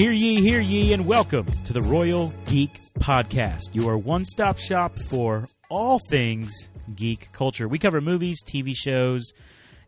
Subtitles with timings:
[0.00, 4.98] Hear ye, hear ye, and welcome to the Royal Geek Podcast, your one stop shop
[4.98, 7.68] for all things geek culture.
[7.68, 9.34] We cover movies, TV shows,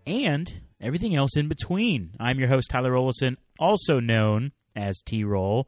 [0.06, 2.10] and everything else in between.
[2.20, 5.66] I'm your host, Tyler Rollison, also known as T Roll,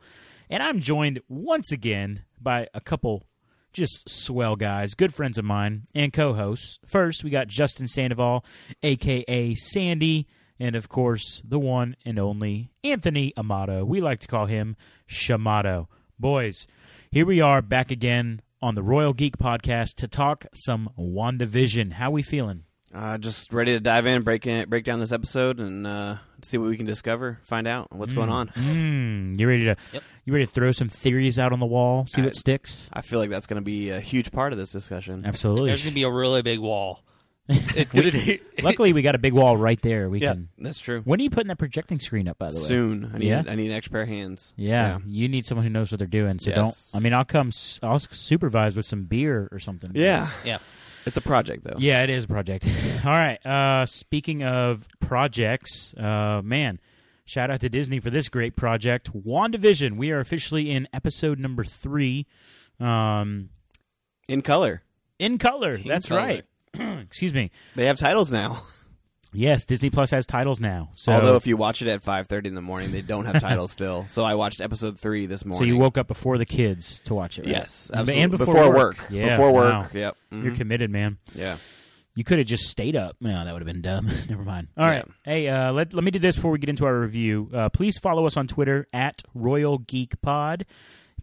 [0.50, 3.24] and I'm joined once again by a couple
[3.72, 6.80] just swell guys, good friends of mine, and co hosts.
[6.84, 8.44] First, we got Justin Sandoval,
[8.82, 10.28] aka Sandy
[10.60, 13.84] and of course the one and only Anthony Amato.
[13.84, 14.76] We like to call him
[15.08, 15.86] Shamato.
[16.18, 16.66] Boys,
[17.10, 21.92] here we are back again on the Royal Geek Podcast to talk some WandaVision.
[21.94, 22.64] How we feeling?
[22.94, 26.56] Uh, just ready to dive in, break in, break down this episode, and uh, see
[26.58, 28.48] what we can discover, find out what's going on.
[28.50, 30.02] Mm, you ready to Yep.
[30.24, 32.88] you ready to throw some theories out on the wall, see I- what sticks?
[32.92, 35.24] I feel like that's going to be a huge part of this discussion.
[35.26, 35.70] Absolutely.
[35.70, 37.02] There's gonna be a really big wall.
[37.76, 40.08] It's gonna be Luckily, we got a big wall right there.
[40.08, 40.32] We Yeah.
[40.32, 40.48] can.
[40.58, 41.02] That's true.
[41.04, 42.38] When are you putting that projecting screen up?
[42.38, 43.42] By the way, Soon, I need Yeah?
[43.46, 44.54] I need an extra pair of hands.
[44.56, 46.38] Yeah, you need someone who knows what they're doing.
[46.38, 46.90] So Yes.
[46.92, 46.98] don't.
[46.98, 47.48] I mean, I'll come.
[47.48, 49.90] s- I'll supervise with some beer or something.
[49.94, 50.58] yeah, yeah.
[51.06, 51.76] It's a project though.
[51.78, 52.66] Yeah, it is a project.
[53.04, 53.44] All right.
[53.44, 56.80] Uh, speaking of projects, uh, man,
[57.26, 59.98] shout out to Disney for this great project, WandaVision.
[59.98, 62.26] We are officially in episode number three,
[62.80, 63.50] um,
[64.30, 64.82] in color.
[65.18, 65.74] in color.
[65.74, 66.20] In That's color.
[66.22, 66.44] right.
[67.02, 67.50] Excuse me.
[67.76, 68.62] They have titles now.
[69.36, 70.90] Yes, Disney Plus has titles now.
[70.94, 73.40] So, Although if you watch it at five thirty in the morning, they don't have
[73.40, 74.04] titles still.
[74.06, 75.58] So I watched episode three this morning.
[75.62, 77.42] so you woke up before the kids to watch it.
[77.42, 77.50] Right?
[77.50, 78.38] Yes, And absolutely.
[78.38, 78.96] before, work.
[79.10, 79.72] Yeah, before work.
[79.72, 79.88] wow.
[79.92, 80.16] Yep.
[80.30, 80.56] You're Mhm.
[80.56, 81.18] committed, man.
[81.34, 81.56] yeah.
[82.16, 83.16] You could have just stayed up.
[83.20, 84.08] No, that would have been dumb.
[84.28, 84.68] Never mind.
[84.76, 85.04] All right.
[85.04, 85.32] Yeah.
[85.32, 87.50] Hey, uh, let, let me do this before we get into our review.
[87.52, 90.64] Uh, please follow us on Twitter at Royal Geek Pod.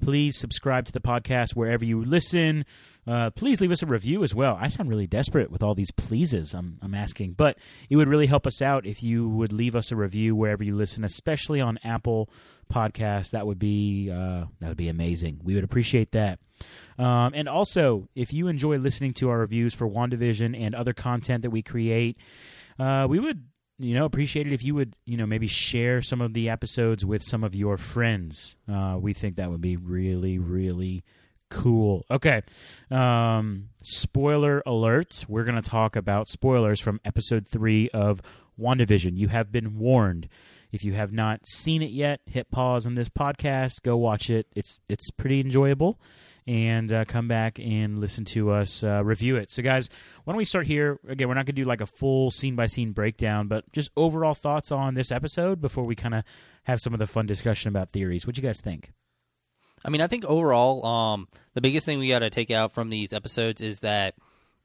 [0.02, 2.66] Please subscribe to the podcast wherever you listen.
[3.08, 4.58] Uh, please leave us a review as well.
[4.60, 7.58] I sound really desperate with all these pleases I'm, I'm asking, but
[7.90, 10.76] it would really help us out if you would leave us a review wherever you
[10.76, 12.30] listen, especially on Apple
[12.72, 13.32] Podcasts.
[13.32, 15.40] That would be uh, that would be amazing.
[15.44, 16.40] We would appreciate that.
[16.98, 21.42] Um, and also, if you enjoy listening to our reviews for WandaVision and other content
[21.42, 22.18] that we create,
[22.80, 23.46] uh, we would,
[23.84, 27.06] you know, appreciate it if you would, you know, maybe share some of the episodes
[27.06, 28.56] with some of your friends.
[28.72, 31.04] Uh, we think that would be really, really
[31.50, 32.06] cool.
[32.10, 32.42] Okay.
[32.90, 35.26] Um, spoiler alert.
[35.28, 38.22] We're going to talk about spoilers from episode three of
[38.60, 39.18] WandaVision.
[39.18, 40.30] You have been warned.
[40.72, 43.82] If you have not seen it yet, hit pause on this podcast.
[43.84, 44.48] Go watch it.
[44.56, 46.00] It's it's pretty enjoyable,
[46.48, 49.50] and uh, come back and listen to us uh, review it.
[49.50, 49.90] So, guys,
[50.24, 51.00] why don't we start here?
[51.08, 53.92] Again, we're not going to do like a full scene by scene breakdown, but just
[53.96, 56.24] overall thoughts on this episode before we kind of
[56.64, 58.26] have some of the fun discussion about theories.
[58.26, 58.92] What do you guys think?
[59.84, 62.90] I mean, I think overall, um, the biggest thing we got to take out from
[62.90, 64.16] these episodes is that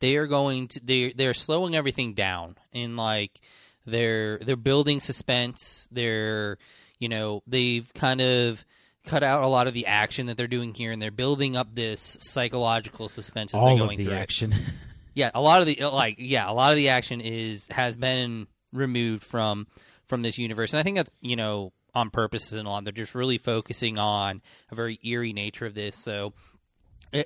[0.01, 3.41] they are going to they they're slowing everything down and like
[3.87, 5.89] they're they're building suspense.
[5.91, 6.59] They're
[6.99, 8.65] you know they've kind of
[9.07, 11.75] cut out a lot of the action that they're doing here, and they're building up
[11.75, 14.55] this psychological suspense as they're All going of the through action.
[15.17, 18.47] yeah a lot of the like yeah a lot of the action is has been
[18.73, 19.67] removed from
[20.07, 23.15] from this universe and i think that's you know on purpose and on they're just
[23.15, 26.35] really focusing on a very eerie nature of this so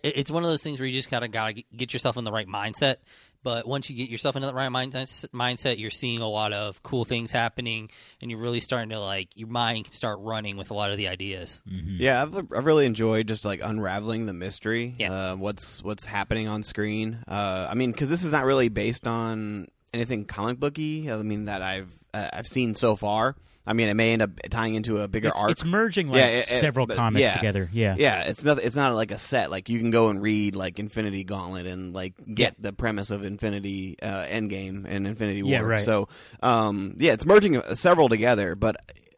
[0.03, 2.25] it's one of those things where you just kind of got to get yourself in
[2.25, 2.97] the right mindset
[3.43, 6.83] but once you get yourself into the right mind- mindset you're seeing a lot of
[6.83, 7.91] cool things happening
[8.21, 10.97] and you're really starting to like your mind can start running with a lot of
[10.97, 14.95] the ideas Yeah, I've, I've really enjoyed just like unraveling the mystery.
[14.99, 15.12] Yeah.
[15.12, 17.22] Uh, what's what's happening on screen?
[17.27, 21.11] Uh, I mean, because this is not really based on anything comic booky.
[21.11, 23.37] I mean that I've uh, I've seen so far.
[23.66, 25.50] I mean, it may end up tying into a bigger it's, arc.
[25.50, 27.34] it's merging like Yeah, it- it- several but- comics yeah.
[27.34, 27.69] together.
[27.72, 27.94] Yeah.
[27.98, 29.50] yeah, it's not it's not like a set.
[29.50, 33.25] Like you can go and read like Infinity Gauntlet and like get the premise of
[33.25, 35.53] Infinity uh, Endgame and Infinity War.
[35.53, 35.84] Yeah, right.
[35.84, 36.09] So,
[36.43, 38.77] um, yeah, it's merging uh, several together, but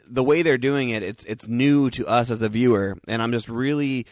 [0.08, 3.32] the way they're doing it, it's it's new to us as a viewer, and I'm
[3.32, 4.06] just really.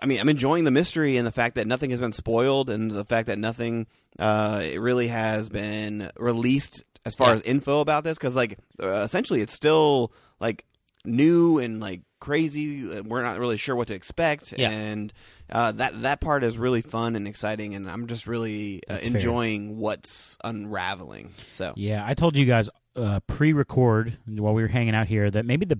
[0.00, 2.88] I mean, I'm enjoying the mystery and the fact that nothing has been spoiled, and
[2.88, 3.88] the fact that nothing
[4.18, 7.34] uh, it really has been released as far Yeah.
[7.34, 8.16] as info about this.
[8.16, 10.64] Because, like, uh, essentially, it's still like
[11.04, 13.00] new and like crazy.
[13.00, 14.70] We're not really sure what to expect, Yeah.
[14.70, 15.12] and
[15.50, 17.74] uh, that that part is really fun and exciting.
[17.74, 19.16] And I'm just really uh, That's fair.
[19.16, 21.32] enjoying what's unraveling.
[21.50, 25.46] So, Yeah, I told you guys uh, pre-record while we were hanging out here that
[25.46, 25.78] maybe the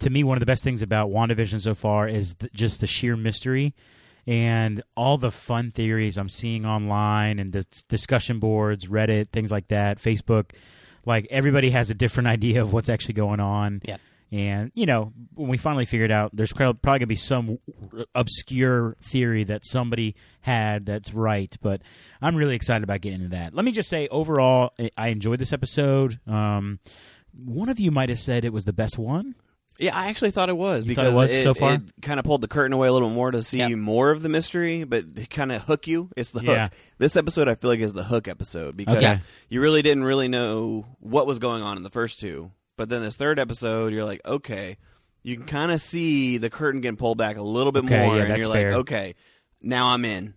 [0.00, 2.86] to me one of the best things about WandaVision so far is th- just the
[2.86, 3.74] sheer mystery
[4.26, 9.68] and all the fun theories I'm seeing online and dis- discussion boards, Reddit, things like
[9.68, 10.50] that, Facebook.
[11.06, 13.80] Like everybody has a different idea of what's actually going on.
[13.84, 13.96] Yeah.
[14.32, 17.58] And you know, when we finally figured out, there's probably going to be some
[18.14, 21.56] obscure theory that somebody had that's right.
[21.60, 21.82] But
[22.22, 23.54] I'm really excited about getting into that.
[23.54, 26.20] Let me just say, overall, I- I enjoyed this episode.
[26.26, 26.78] Um,
[27.44, 29.34] one of you might have said it was the best one.
[29.80, 31.78] Yeah, I actually thought it was You because it was it, so far?
[32.02, 33.78] kind of pulled the curtain away a little bit more to see Yep.
[33.78, 36.10] more of the mystery, but kind of hook you.
[36.16, 36.48] It's the hook.
[36.50, 36.68] Yeah.
[36.98, 39.16] This episode, I feel like, is the hook episode because Okay.
[39.48, 43.00] you really didn't really know what was going on in the first two, but then
[43.02, 44.76] this third episode, you're like, okay,
[45.22, 48.16] you can kind of see the curtain getting pulled back a little bit Okay, more,
[48.16, 48.70] yeah, and that's you're fair.
[48.72, 49.14] like, okay,
[49.62, 50.34] now I'm in.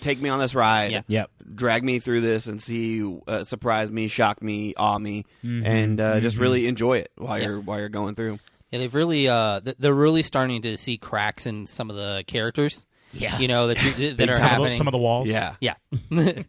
[0.00, 0.92] Take me on this ride.
[0.92, 1.02] Yeah.
[1.08, 1.30] Yep.
[1.54, 6.00] Drag me through this and see, uh, surprise me, shock me, awe me, Mhm, and
[6.00, 6.40] uh, just mhm.
[6.42, 7.46] really enjoy it while Yeah.
[7.48, 8.38] you're while you're going through.
[8.70, 12.84] Yeah, they've really uh, they're really starting to see cracks in some of the characters.
[13.12, 13.38] Yeah.
[13.38, 15.28] You know that you, that are some, of the, some of the walls.
[15.28, 15.54] Yeah.
[15.60, 15.74] Yeah,
[16.10, 16.44] but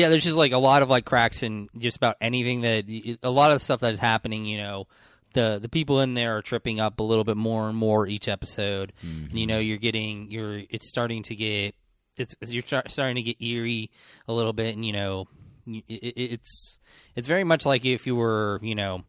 [0.00, 2.84] yeah, there's just like a lot of like cracks in just about anything that
[3.22, 4.46] a lot of the stuff that is happening.
[4.46, 4.86] You know,
[5.34, 8.28] the the people in there are tripping up a little bit more and more each
[8.28, 11.74] episode, and you know you're getting you're it's starting to get
[12.16, 13.90] it's you're start, starting to get eerie
[14.26, 15.26] a little bit, and you know
[15.66, 16.78] it, it- it's
[17.14, 19.02] it's very much like if you were you know i-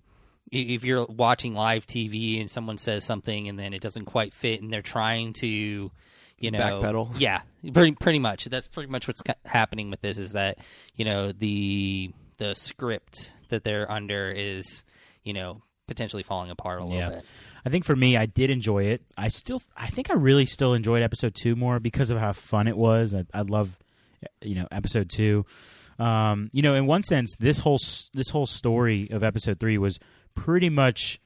[0.51, 4.61] if you're watching live TV and someone says something and then it doesn't quite fit
[4.61, 5.91] and they're trying to
[6.39, 7.19] you know Backpedal.
[7.19, 7.41] yeah
[7.73, 10.57] pretty pretty much that's pretty much what's happening with this is that
[10.95, 14.85] you know the the script that they're under is
[15.23, 17.09] you know potentially falling apart a little Yeah.
[17.09, 17.25] bit
[17.65, 19.01] I think for me, I did enjoy it.
[19.17, 22.69] I still, I think I really still enjoyed episode two more because of how fun
[22.69, 23.13] it was.
[23.13, 23.77] I, I love,
[24.41, 25.45] you know, episode two.
[25.99, 27.79] Um, you know, in one sense, this whole
[28.13, 29.99] this whole story of episode three was
[30.37, 31.19] pretty much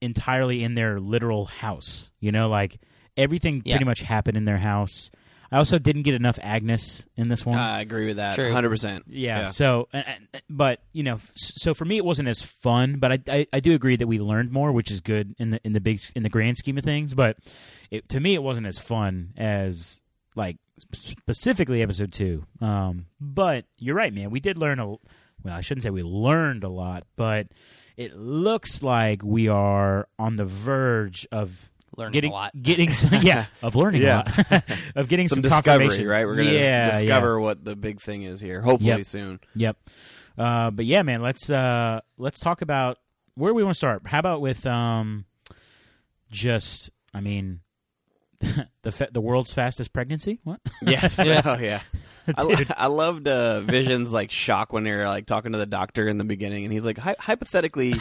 [0.00, 2.10] entirely in their literal house.
[2.20, 2.78] You know, like
[3.16, 3.74] everything Yeah.
[3.74, 5.10] pretty much happened in their house.
[5.52, 7.56] I also didn't get enough Agnes in this one.
[7.56, 8.34] I agree with that.
[8.34, 8.50] True.
[8.52, 9.04] Hundred percent.
[9.08, 9.46] Yeah.
[9.46, 12.98] So, and- and- but you know, so for me, it wasn't as fun.
[12.98, 15.60] But I, I, I do agree that we learned more, which is good in the
[15.64, 17.14] in the big in the grand scheme of things.
[17.14, 17.36] But
[17.92, 20.02] it, to me, it wasn't as fun as
[20.34, 20.56] like
[20.92, 22.44] specifically episode two.
[22.60, 24.30] Um, but you're right, man.
[24.30, 24.86] We did learn a.
[24.88, 24.98] Well,
[25.54, 27.46] I shouldn't say we learned a lot, but
[27.96, 33.10] it looks like we are on the verge of learning getting a lot getting some,
[33.22, 34.22] yeah of learning Yeah.
[34.36, 34.62] a lot
[34.96, 36.06] of getting Some, some, discovery, confirmation.
[36.08, 36.26] right?
[36.26, 37.00] We're gonna dis- yeah, yeah.
[37.00, 38.60] discover what the big thing is here.
[38.60, 39.06] Hopefully Yep.
[39.06, 39.40] soon.
[39.54, 39.76] Yep.
[40.36, 42.98] Uh, but yeah, man, let's uh, let's talk about
[43.36, 44.02] where we want to start.
[44.06, 45.24] How about with um,
[46.30, 47.60] just I mean,
[48.82, 50.40] the fa- the world's fastest pregnancy.
[50.44, 50.60] What?
[50.82, 51.18] Yes.
[51.24, 51.42] Yeah.
[51.44, 51.80] oh yeah.
[52.36, 56.18] I, I loved uh, Vision's like shock when they're like talking to the doctor in
[56.18, 57.94] the beginning, and he's like, Hy- hypothetically,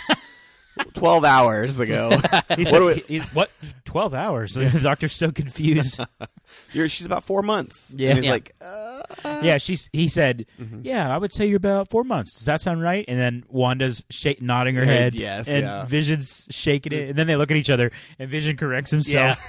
[0.94, 2.10] twelve hours ago,
[2.56, 3.50] He what, said, we- he- what?
[3.86, 4.56] Twelve hours.
[4.56, 6.00] The doctor's so confused.
[6.74, 7.94] you're, she's about four months.
[7.98, 8.10] Yeah.
[8.10, 8.32] and he's Yeah.
[8.32, 9.04] like, uh,
[9.42, 9.90] yeah, she's.
[9.94, 10.82] He said, Mm-hmm.
[10.84, 12.38] "Yeah, I would say you're about four months.
[12.38, 15.16] Does that sound right?" And then Wanda's shake, nodding her Uh, head.
[15.16, 15.86] yes, and yeah.
[15.86, 19.40] Vision's shaking it, and then they look at each other, and Vision corrects himself.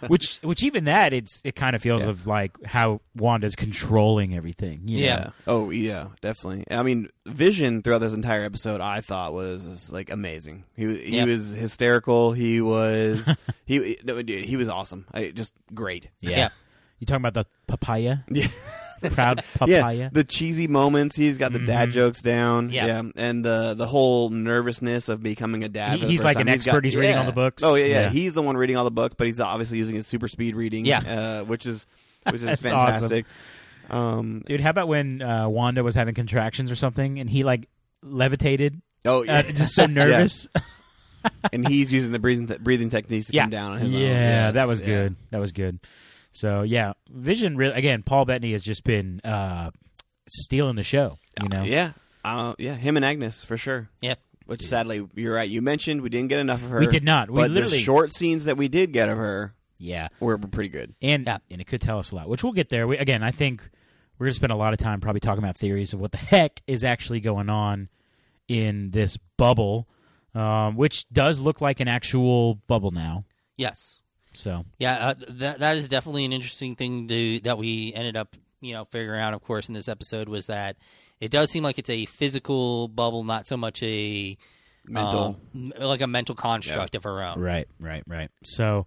[0.08, 2.10] which, which even that, it's it kind of feels Yeah.
[2.10, 4.82] of like how Wanda's controlling everything.
[4.86, 5.04] you know?
[5.06, 5.30] Yeah.
[5.46, 6.64] Oh yeah, definitely.
[6.70, 10.55] I mean, Vision throughout this entire episode, I thought was like amazing.
[10.76, 11.28] He was- he Yep.
[11.28, 12.32] was hysterical.
[12.32, 13.34] He was
[13.66, 15.06] he no, dude, he was awesome.
[15.12, 16.08] I, just great.
[16.20, 16.30] Yeah.
[16.30, 16.48] Yeah.
[16.98, 18.18] You talking about the papaya?
[18.30, 18.48] Yeah.
[19.10, 20.10] Proud Yeah, papaya?
[20.12, 21.14] the cheesy moments.
[21.16, 21.92] He's got the dad Mhm.
[21.92, 22.70] jokes down.
[22.70, 23.02] Yeah.
[23.16, 25.98] and the the whole nervousness of becoming a dad.
[26.00, 26.48] He- he's like time.
[26.48, 26.84] an He's expert.
[26.84, 27.62] He's reading all the books.
[27.62, 28.10] Oh yeah, yeah, Yeah.
[28.10, 30.86] He's the one reading all the books, but he's obviously using his super speed reading.
[30.86, 30.98] Yeah.
[31.40, 31.86] uh, which is
[32.24, 33.26] which is That's fantastic.
[33.90, 37.68] Um, Dude, how about when uh, Wanda was having contractions or something and he like
[38.02, 38.80] levitated?
[39.06, 40.48] Oh Uh, just so nervous.
[41.52, 43.42] and he's using the breathing breathing techniques to Yeah.
[43.44, 44.00] come down on his own.
[44.00, 44.08] yeah,
[44.46, 44.86] Yes, that was yeah.
[44.86, 45.16] good.
[45.30, 45.80] That was good.
[46.32, 48.02] So yeah, Vision really again.
[48.02, 49.70] Paul Bettany has just been uh,
[50.28, 51.18] stealing the show.
[51.42, 51.92] You know, Yeah,
[52.24, 53.88] uh, yeah, him and Agnes for sure.
[54.02, 54.18] Yep.
[54.46, 55.48] Which sadly, you're right.
[55.48, 56.78] You mentioned we didn't get enough of her.
[56.78, 57.30] we did not.
[57.30, 60.68] We but literally, the short scenes that we did get of her yeah, were pretty
[60.68, 60.94] good.
[61.02, 61.38] and Yeah.
[61.50, 62.86] and it could tell us a lot, which we'll get there.
[62.86, 63.68] We, again, I think
[64.18, 66.62] we're gonna spend a lot of time probably talking about theories of what the heck
[66.68, 67.88] is actually going on
[68.48, 69.88] in this bubble,
[70.34, 73.22] um, which does look like an actual bubble now.
[73.56, 74.02] yes
[74.34, 78.36] So Yeah, uh, that that is definitely an interesting thing to that we ended up
[78.60, 79.34] you know figuring out.
[79.34, 80.76] Of course, in this episode was that
[81.20, 84.36] it does seem like it's a physical bubble, not so much a
[84.88, 85.38] Mental.
[85.54, 87.40] um, like a mental construct of her own.
[87.40, 88.30] Right, right, right.
[88.44, 88.86] So,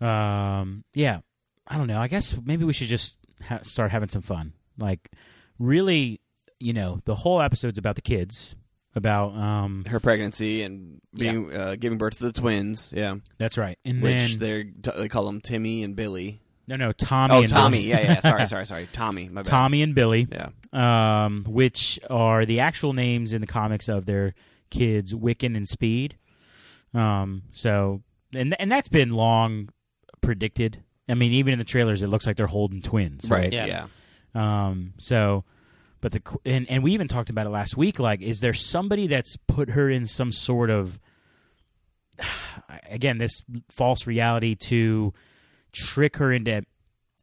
[0.00, 1.20] um, yeah,
[1.66, 1.98] I don't know.
[1.98, 4.54] I guess maybe we should just ha- start having some fun.
[4.78, 5.10] Like,
[5.58, 6.20] really,
[6.58, 8.54] you know, the whole episode's about the kids.
[8.96, 12.92] About um, her pregnancy and being uh, giving birth to the twins.
[12.94, 13.76] Yeah, that's right.
[13.84, 16.40] And which then they call them Timmy and Billy.
[16.68, 17.34] no, no, Tommy.
[17.34, 17.78] oh, and Tommy.
[17.78, 17.88] Billy.
[17.88, 18.20] yeah, yeah.
[18.20, 18.88] Sorry, sorry, sorry.
[18.92, 19.28] Tommy.
[19.28, 19.50] My bad.
[19.50, 20.50] Tommy and Billy, Yeah.
[20.72, 24.34] um, which are the actual names in the comics of their
[24.70, 26.16] kids, Wiccan and Speed.
[26.94, 29.70] Um, so and and that's been long
[30.20, 30.84] predicted.
[31.08, 33.52] I mean, even in the trailers, it looks like they're holding twins, right?
[33.52, 33.66] Yeah.
[33.66, 33.86] Yeah.
[34.36, 35.44] Um, so,
[36.04, 37.98] but the and and we even talked about it last week.
[37.98, 41.00] Like, is there somebody that's put her in some sort of
[42.90, 45.14] again this false reality to
[45.72, 46.62] trick her into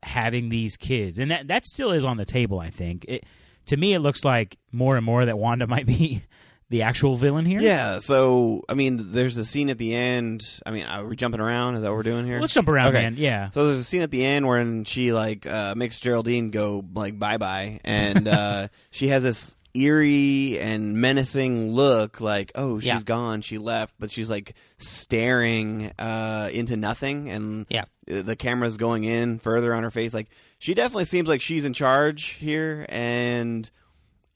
[0.01, 2.59] having these kids, and that that still is on the table.
[2.59, 3.23] I think it
[3.67, 6.23] to me it looks like more and more that Wanda might be
[6.71, 7.59] the actual villain here.
[7.61, 10.43] Yeah, so I mean, there's a scene at the end.
[10.65, 11.75] I mean, are we jumping around?
[11.75, 12.39] Is that what we're doing here?
[12.39, 13.03] Let's jump around, Okay.
[13.03, 13.15] man.
[13.17, 13.49] Yeah.
[13.51, 17.19] So there's a scene at the end where she like uh, makes Geraldine go like
[17.19, 22.99] bye bye, and uh, she has this eerie and menacing look, like oh she's Yeah.
[23.05, 27.85] gone, she left, but she's like staring uh, into nothing, and Yeah.
[28.05, 30.13] the camera's going in further on her face.
[30.13, 30.27] Like
[30.59, 33.69] she definitely seems like she's in charge here, and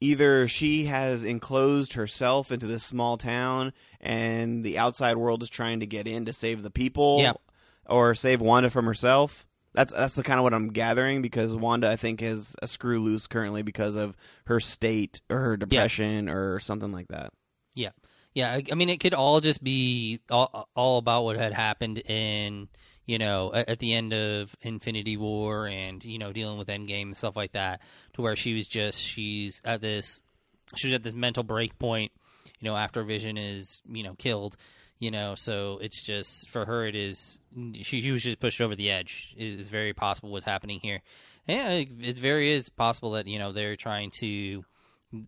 [0.06, 5.80] either she has enclosed herself into this small town, and the outside world is trying
[5.80, 7.34] to get in to save the people, Yeah.
[7.88, 9.46] or save Wanda from herself.
[9.74, 13.02] That's that's the kind of what I'm gathering because Wanda I think is a screw
[13.02, 17.34] loose currently because of her state or her depression or something like that.
[17.74, 17.90] Yeah,
[18.34, 18.54] yeah.
[18.54, 22.70] I, I mean, it could all just be all, all about what had happened in
[23.06, 27.04] you know at, at the end of Infinity War and you know dealing with Endgame
[27.04, 27.82] and stuff like that,
[28.14, 30.22] to where she was just she's at this
[30.76, 32.12] she's at this mental break point,
[32.60, 34.56] you know, after Vision is you know killed.
[34.98, 36.86] You know, so it's just for her.
[36.88, 37.42] It is
[37.82, 39.36] she, she was just pushed over the edge.
[39.38, 41.02] It is very possible what's happening here.
[41.48, 44.64] Yeah, uh, it, it very is possible that you know they're trying to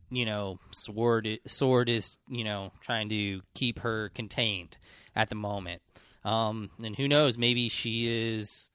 [0.09, 4.77] you know, sword sword is you know trying to keep her contained
[5.15, 5.81] at the moment.
[6.23, 7.37] Um, and who knows?
[7.37, 8.69] Maybe she is.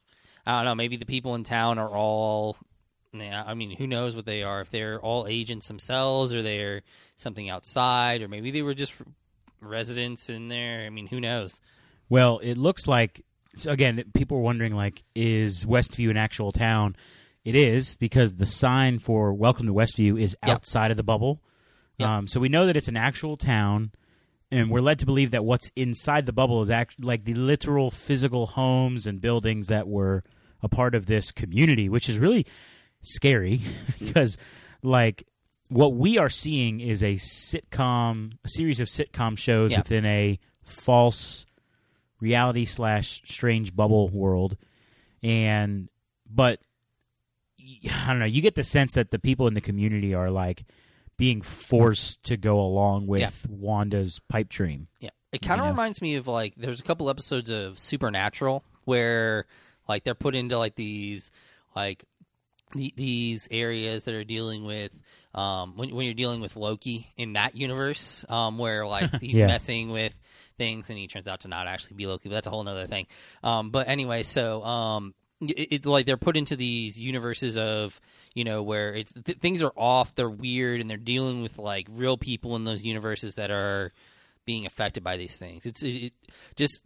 [0.47, 0.75] I don't know.
[0.75, 2.57] Maybe the people in town are all.
[3.13, 4.63] Yeah, I mean, who knows what they are?
[4.63, 6.81] If they're all agents themselves, or they're
[7.17, 8.95] something outside, or maybe they were just
[9.61, 10.87] residents in there.
[10.87, 11.61] I mean, who knows?
[12.09, 14.03] Well, it looks like so again.
[14.15, 16.97] People were wondering, like, is Westview an actual town?
[17.45, 20.51] It is because the sign for "Welcome to Westview" is Yep.
[20.51, 21.43] outside of the bubble.
[21.99, 22.09] Yep.
[22.09, 23.93] Um, so we know that it's an actual town,
[24.53, 27.91] and we're led to believe that what's inside the bubble is act- like the literal
[27.91, 30.23] physical homes and buildings that were
[30.63, 32.47] a part of this community, which is really
[33.03, 33.61] scary
[33.99, 34.37] because,
[34.83, 35.27] like,
[35.69, 39.79] what we are seeing is a sitcom, a series of sitcom shows Yeah.
[39.79, 41.47] within a false
[42.21, 44.57] reality slash strange bubble world,
[45.23, 45.89] and
[46.31, 46.61] but
[47.91, 48.25] I don't know.
[48.27, 50.65] You get the sense that the people in the community are like
[51.17, 53.31] being forced to go along with Yeah.
[53.49, 54.89] Wanda's pipe dream.
[55.01, 55.73] Yeah, it kind of You know?
[55.75, 59.47] reminds me of like there's a couple episodes of Supernatural where
[59.89, 61.31] like they're put into like these
[61.77, 62.05] like
[62.75, 64.97] the, these areas that are dealing with
[65.35, 69.47] um when when you're dealing with Loki in that universe um where like he's Yeah.
[69.47, 70.15] messing with
[70.59, 72.87] things and he turns out to not actually be Loki, but that's a whole nother
[72.87, 73.07] thing.
[73.43, 75.15] Um, but anyway, so um.
[75.43, 78.01] It, it, like they're put into these universes of
[78.35, 81.87] you know where it's th- things are off they're weird and they're dealing with like
[81.91, 83.93] real people in those universes that are
[84.45, 85.67] being affected by these things.
[85.67, 86.13] It's it, it-
[86.57, 86.81] just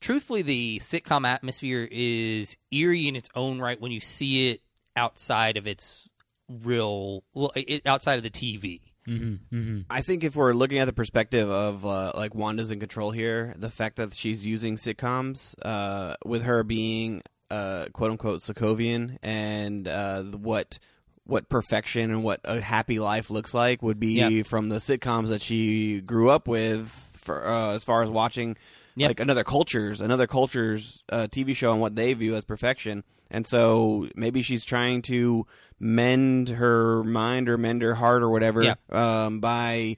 [0.00, 4.60] truthfully the sitcom atmosphere is eerie in its own right when you see it
[4.96, 6.08] outside of its
[6.48, 8.80] real well it, outside of the TV.
[9.08, 9.80] Mm-hmm, mm-hmm.
[9.90, 13.52] I think if we're looking at the perspective of uh, like Wanda's in control here,
[13.58, 19.86] the fact that she's using sitcoms, uh, with her being uh, quote unquote Sokovian, and
[19.86, 20.78] uh, what
[21.24, 24.42] what perfection and what a happy life looks like would be Yeah.
[24.42, 26.88] from the sitcoms that she grew up with.
[27.16, 28.56] For uh, as far as watching
[28.96, 29.06] Yeah.
[29.08, 33.46] like another cultures, another cultures uh, TV show and what they view as perfection, and
[33.46, 35.46] so maybe she's trying to
[35.78, 38.74] mend her mind or mend her heart or whatever Yeah.
[38.90, 39.96] um, by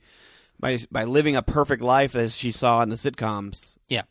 [0.61, 3.76] by by living a perfect life as she saw in the sitcoms.
[3.88, 4.02] Yeah.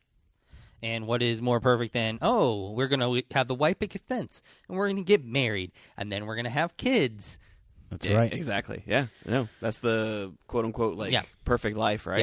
[0.83, 4.77] And what is more perfect than oh we're gonna have the white picket fence and
[4.77, 7.39] we're gonna get married and then we're gonna have kids.
[7.89, 8.33] That's Yeah, right.
[8.33, 8.83] Exactly.
[8.85, 9.05] Yeah.
[9.25, 11.23] No, that's the quote unquote like Yeah.
[11.45, 12.19] perfect life, right?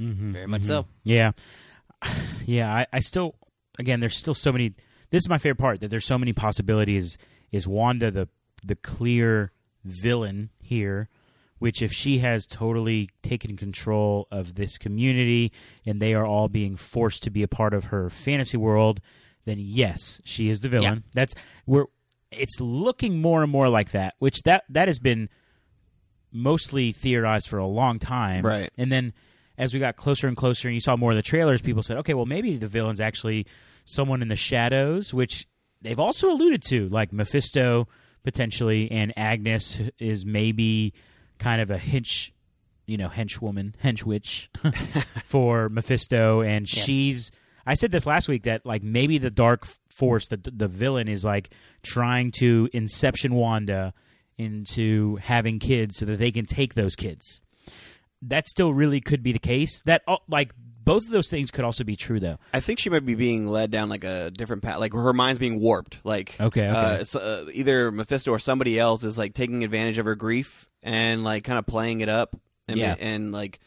[0.00, 0.06] Yeah.
[0.06, 0.86] Mm-hmm, Very much so.
[1.04, 1.32] Yeah,
[2.46, 2.74] yeah.
[2.74, 3.36] I, I still,
[3.78, 4.74] again, there's still so many.
[5.10, 7.16] This is my favorite part that there's so many possibilities.
[7.52, 8.28] Is Wanda the
[8.64, 9.52] the clear
[9.84, 11.08] villain here?
[11.58, 15.52] Which, if she has totally taken control of this community
[15.86, 19.00] and they are all being forced to be a part of her fantasy world,
[19.44, 21.04] then yes, she is the villain.
[21.14, 21.34] That's
[21.66, 21.86] we're.
[22.32, 24.14] It's looking more and more like that.
[24.18, 25.28] Which that that has been
[26.32, 28.44] mostly theorized for a long time.
[28.44, 28.70] Right.
[28.76, 29.12] And then
[29.56, 31.96] as we got closer and closer and you saw more of the trailers, people said,
[31.98, 33.46] okay, well, maybe the villain's actually
[33.84, 35.46] someone in the shadows, which
[35.80, 37.86] they've also alluded to, like Mephisto
[38.24, 40.92] potentially, and Agnes is maybe
[41.38, 42.30] kind of a hench,
[42.86, 44.48] you know, henchwoman, henchwitch
[45.24, 46.40] for Mephisto.
[46.40, 46.82] And Yeah.
[46.82, 47.30] she's.
[47.66, 51.24] I said this last week that like maybe the dark force, the the villain is
[51.24, 51.50] like
[51.82, 53.94] trying to inception Wanda
[54.36, 57.40] into having kids so that they can take those kids.
[58.20, 59.80] That still really could be the case.
[59.86, 60.52] That oh, like
[60.84, 62.38] both of those things could also be true, though.
[62.52, 64.78] I think she might be being led down like a different path.
[64.78, 66.00] Like her mind's being warped.
[66.04, 66.78] Like Okay, okay.
[66.78, 70.68] Uh, it's, uh, either Mephisto or somebody else is like taking advantage of her grief
[70.82, 72.36] and like kind of playing it up
[72.68, 72.94] and Yeah.
[72.98, 73.58] and like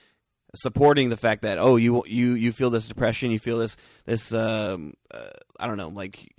[0.55, 4.33] supporting the fact that oh you you you feel this depression, you feel this this
[4.33, 6.31] um, uh, I don't know like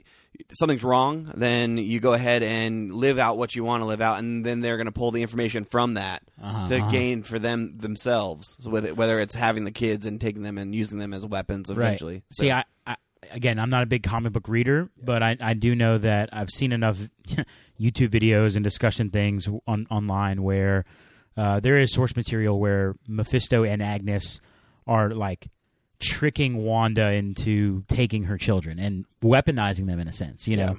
[0.52, 4.18] something's wrong, then you go ahead and live out what you want to live out,
[4.18, 6.90] and then they're going to pull the information from that Uh-huh, to uh-huh.
[6.90, 8.56] gain for them themselves.
[8.60, 11.70] So whether whether it's having the kids and taking them and using them as weapons
[11.70, 12.14] eventually.
[12.14, 12.22] Right.
[12.30, 12.96] So- See, I, I
[13.32, 16.50] again, I'm not a big comic book reader, but I, I do know that I've
[16.50, 16.98] seen enough
[17.80, 20.84] YouTube videos and discussion things on online where
[21.36, 24.40] uh, there is source material where Mephisto and Agnes
[24.86, 25.48] are like
[26.00, 30.78] tricking Wanda into taking her children and weaponizing them in a sense, you know,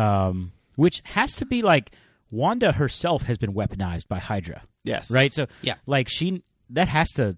[0.00, 1.92] um, which has to be like
[2.30, 5.32] Wanda herself has been weaponized by Hydra, yes, right?
[5.34, 5.74] So, Yeah.
[5.86, 7.36] like she that has to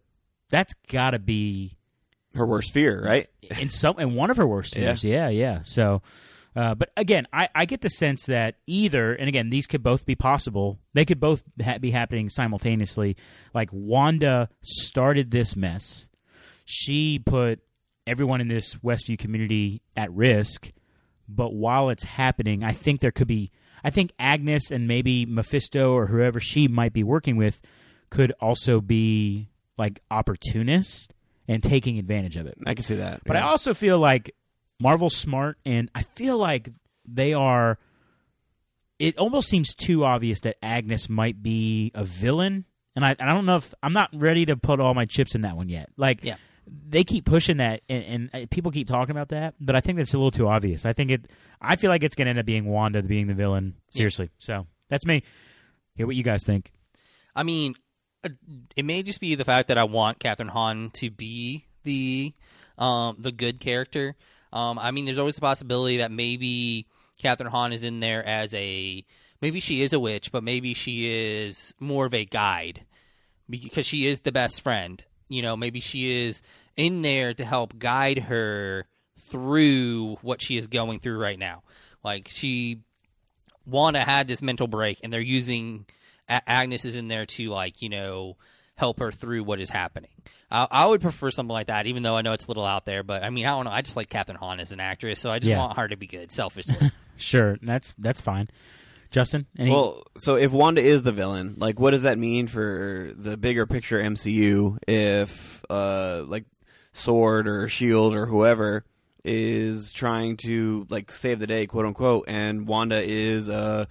[0.51, 1.77] that's got to be
[2.35, 3.29] her worst fear, right?
[3.59, 4.83] in some in one of her worst Yeah.
[4.91, 5.05] fears.
[5.05, 5.61] Yeah, yeah.
[5.65, 6.03] So,
[6.55, 10.07] uh, but again, I, I get the sense that either, and again, these could both
[10.07, 10.79] be possible.
[10.93, 13.17] They could both ha- be happening simultaneously.
[13.53, 16.09] Like Wanda started this mess.
[16.65, 17.61] She put
[18.07, 20.71] everyone in this Westview community at risk.
[21.29, 23.51] But while it's happening, I think there could be.
[23.83, 27.61] I think Agnes and maybe Mephisto or whoever she might be working with
[28.11, 31.09] could also be like opportunists
[31.49, 32.57] and taking advantage of it.
[32.67, 33.23] I can see that.
[33.25, 33.45] But yeah.
[33.47, 34.35] I also feel like
[34.81, 36.71] Marvel's smart, and I feel like
[37.07, 37.79] they are.
[38.99, 43.45] It almost seems too obvious that Agnes might be a villain, and I, I don't
[43.45, 45.91] know if I'm not ready to put all my chips in that one yet.
[45.97, 46.37] Like, Yeah.
[46.67, 49.99] They keep pushing that, and, and uh, people keep talking about that, but I think
[49.99, 50.87] that's a little too obvious.
[50.87, 51.31] I think it.
[51.61, 53.75] I feel like it's going to end up being Wanda being the villain.
[53.91, 55.23] Seriously, so that's me.
[55.95, 56.73] Hear what you guys think.
[57.37, 57.75] I mean,
[58.25, 58.31] uh,
[58.77, 62.33] it may just be the fact that I want Kathryn Hahn to be the
[62.79, 64.17] um, the good character.
[64.53, 66.87] Um, I mean, there's always the possibility that maybe
[67.23, 69.05] Kathryn Hahn is in there as a
[69.41, 72.85] maybe she is a witch, but maybe she is more of a guide
[73.49, 75.05] because she is the best friend.
[75.29, 76.43] You know, maybe she is
[76.77, 78.87] in there to help guide her
[79.29, 81.63] through what she is going through right now.
[82.03, 82.81] Like she
[83.67, 85.87] Wanda had this mental break, and they're using
[86.29, 88.37] A- Agnes is in there to like you know
[88.77, 90.11] help her through what is happening.
[90.51, 92.85] I, I would prefer something like that, even though I know it's a little out
[92.85, 93.03] there.
[93.03, 93.71] But I mean, I don't know.
[93.71, 95.59] I just like Kathryn Hahn as an actress, so I just Yeah.
[95.59, 96.91] want her to be good, selfishly.
[97.17, 98.49] Sure, that's that's fine.
[99.15, 99.71] Justin, any?
[99.71, 103.65] Well, so if Wanda is the villain, like, what does that mean for the bigger
[103.65, 104.77] picture MCU?
[104.89, 106.47] If, uh, like,
[106.93, 108.85] Sword or Shield or whoever
[109.25, 113.87] is trying to like save the day, quote unquote, and Wanda is a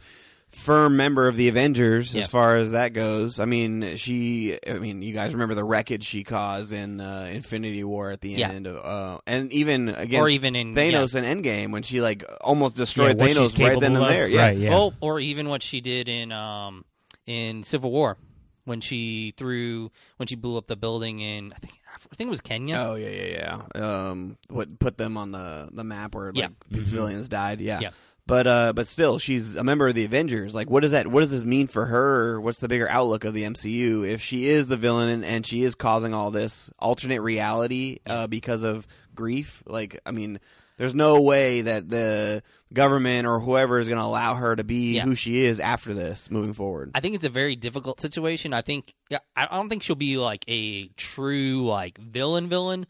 [0.53, 2.21] firm member of the Avengers Yeah.
[2.23, 3.39] as far as that goes.
[3.39, 4.57] I mean, she.
[4.67, 8.29] I mean, you guys remember the wreckage she caused in uh, Infinity War at the
[8.31, 8.51] Yeah.
[8.51, 12.23] end of, uh, and even against Or even in- Thanos and Endgame when she like
[12.41, 14.09] almost destroyed Yeah, what she's Thanos right then capable and of.
[14.09, 14.27] there.
[14.27, 14.41] Yeah.
[14.41, 14.69] Right, yeah.
[14.69, 16.85] Well, or even what she did in um
[17.25, 18.17] in Civil War
[18.65, 21.73] when she threw when she blew up the building in I think
[22.11, 22.75] I think it was Kenya.
[22.77, 23.81] Oh yeah, yeah, yeah.
[24.09, 26.79] Um, what put them on the the map where like Yeah.
[26.81, 27.61] civilians died?
[27.61, 27.79] Yeah.
[27.79, 27.89] Yeah.
[28.25, 30.55] But uh, but still, she's a member of the Avengers.
[30.55, 31.07] Like, what does that?
[31.07, 32.39] What does this mean for her?
[32.39, 35.63] What's the bigger outlook of the MCU if she is the villain and, and she
[35.63, 39.61] is causing all this alternate reality uh, because of grief?
[39.65, 40.39] Like, I mean,
[40.77, 44.95] there's no way that the government or whoever is going to allow her to be
[44.95, 45.03] Yeah.
[45.03, 46.91] who she is after this, moving forward.
[46.95, 48.53] I think it's a very difficult situation.
[48.53, 52.87] I think I I don't think she'll be like a true like villain villain.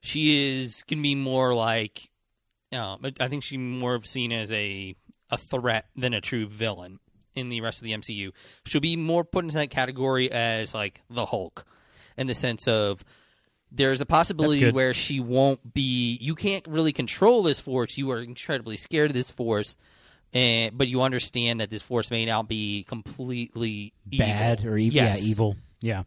[0.00, 2.10] She is can be more like
[2.72, 4.94] um, I think she's more of seen as a
[5.30, 7.00] a threat than a true villain
[7.34, 8.32] in the rest of the MCU.
[8.64, 11.64] She'll be more put into that category as like the Hulk
[12.16, 13.04] in the sense of
[13.72, 17.98] there's a possibility where she won't be you can't really control this force.
[17.98, 19.76] You are incredibly scared of this force.
[20.32, 24.72] And, but you understand that this force may not be completely bad evil.
[24.72, 24.94] or evil.
[24.94, 25.22] Yes.
[25.22, 25.56] Yeah, evil.
[25.80, 26.02] Yeah.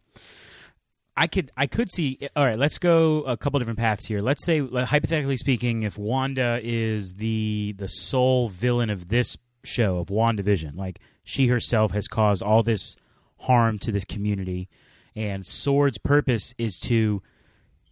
[1.19, 4.21] I could I could see all right, let's go a couple different paths here.
[4.21, 10.08] Let's say hypothetically speaking if Wanda is the the sole villain of this show of
[10.08, 12.95] WandaVision, like she herself has caused all this
[13.38, 14.69] harm to this community
[15.13, 17.21] and Sword's purpose is to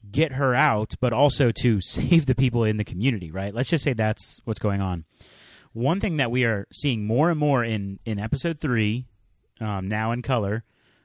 [0.09, 3.53] get her out but also to save the people in the community, right?
[3.53, 5.03] Let's just say that's what's going on.
[5.73, 9.05] One thing that we are seeing more and more in in episode 3
[9.59, 10.63] um, now in color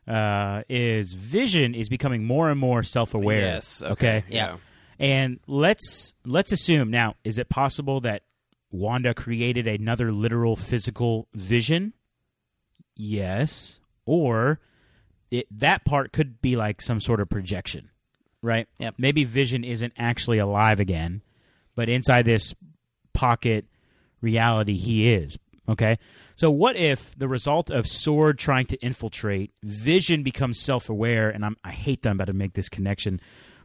[0.09, 3.41] uh, is Vision is becoming more and more self aware.
[3.41, 3.83] Yes.
[3.83, 4.25] Okay.
[4.29, 4.57] Yeah.
[4.99, 8.23] And let's let's assume now: is it possible that
[8.71, 11.93] Wanda created another literal physical vision?
[12.95, 14.61] Yes, or
[15.31, 17.91] it, that part could be like some sort of projection.
[18.43, 18.69] right?
[18.79, 18.95] Yep.
[18.99, 21.23] Maybe Vision isn't actually alive again,
[21.75, 22.55] but inside this
[23.13, 23.65] pocket
[24.21, 25.39] reality, he is.
[25.69, 25.99] Okay.
[26.35, 31.57] So what if the result of Sword trying to infiltrate, Vision becomes self-aware, and I'm,
[31.63, 33.21] I hate that I'm about to make this connection,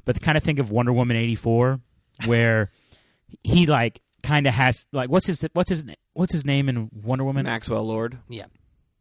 [0.06, 1.80] but kind of think of Wonder Woman eighty four,
[2.26, 2.72] where
[3.44, 7.24] he like kind of has like what's his what's his what's his name in Wonder
[7.24, 7.46] Woman?
[7.46, 8.20] Maxwell Lord.
[8.30, 8.46] Yeah.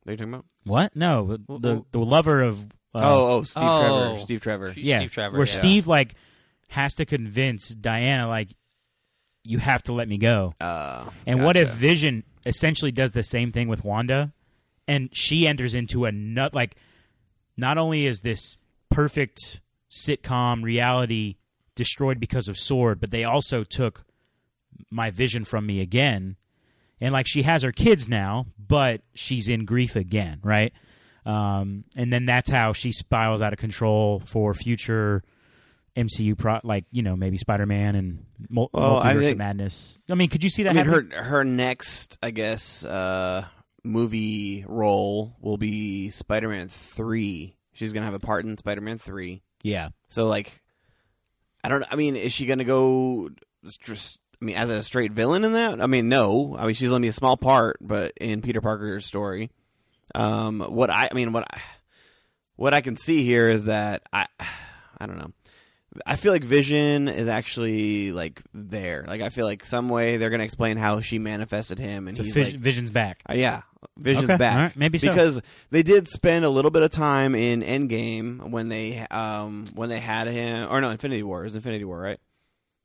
[0.07, 0.45] Are you talking about?
[0.65, 0.95] What?
[0.97, 2.63] No, Well, the the lover of
[2.95, 3.81] uh, oh, oh, Steve Oh.
[4.09, 4.19] Trevor.
[4.21, 4.75] Steve Trevor.
[4.77, 5.53] Yeah, Steve Trevor, where yeah.
[5.53, 6.15] Steve like
[6.69, 8.49] has to convince Diana like
[9.45, 10.55] you have to let me go.
[10.61, 11.71] Uh, And what if.
[11.71, 14.33] Vision essentially does the same thing with Wanda,
[14.89, 16.77] and she enters into a nut like
[17.57, 18.57] not only is this
[18.91, 21.37] perfect sitcom reality
[21.75, 24.05] destroyed because of Sword, but they also took
[24.91, 26.37] my vision from me again.
[27.01, 30.73] And like she has her kids now, but she's in grief again, right?
[31.27, 35.23] Um, and then that's how she spirals out of control for future
[35.97, 39.99] MCU pro, like you know maybe Spider Man and mul- Well, I multiverse of madness.
[40.11, 40.71] I mean, could you see that?
[40.71, 43.47] I mean, her her next, I guess, uh,
[43.83, 47.57] movie role will be Spider Man three.
[47.73, 49.43] She's gonna have a part in Spider Man three.
[49.63, 50.63] yeah, So like,
[51.65, 51.85] I don't.
[51.91, 53.31] I mean, is she gonna go
[53.83, 54.19] just?
[54.41, 55.81] I mean, as a straight villain in that?
[55.81, 56.57] I mean, no.
[56.59, 59.51] I mean, she's gonna be a small part, but in Peter Parker's story.
[60.15, 61.61] Um, what I, I mean, what I,
[62.57, 64.27] what I can see here is that I,
[64.99, 65.33] I don't know.
[66.05, 69.05] I feel like Vision is actually like there.
[69.07, 72.23] Like I feel like some way they're gonna explain how she manifested him, and so
[72.23, 73.23] he's Vis- like, Vision's back.
[73.29, 73.63] uh, yeah,
[73.97, 74.57] Vision's Okay, back.
[74.59, 75.09] right, maybe so.
[75.09, 79.89] because they did spend a little bit of time in Endgame when they um when
[79.89, 82.19] they had him or no Infinity War it was Infinity War right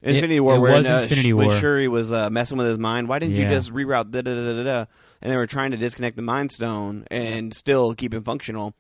[0.01, 1.55] It- Infinity War it where was uh, Infinity Sh- when War.
[1.57, 4.53] Shuri was uh, messing with his mind why didn't you just reroute da da da
[4.53, 4.85] da da
[5.21, 8.73] and they were trying to disconnect the Mind Stone and still keep him functional.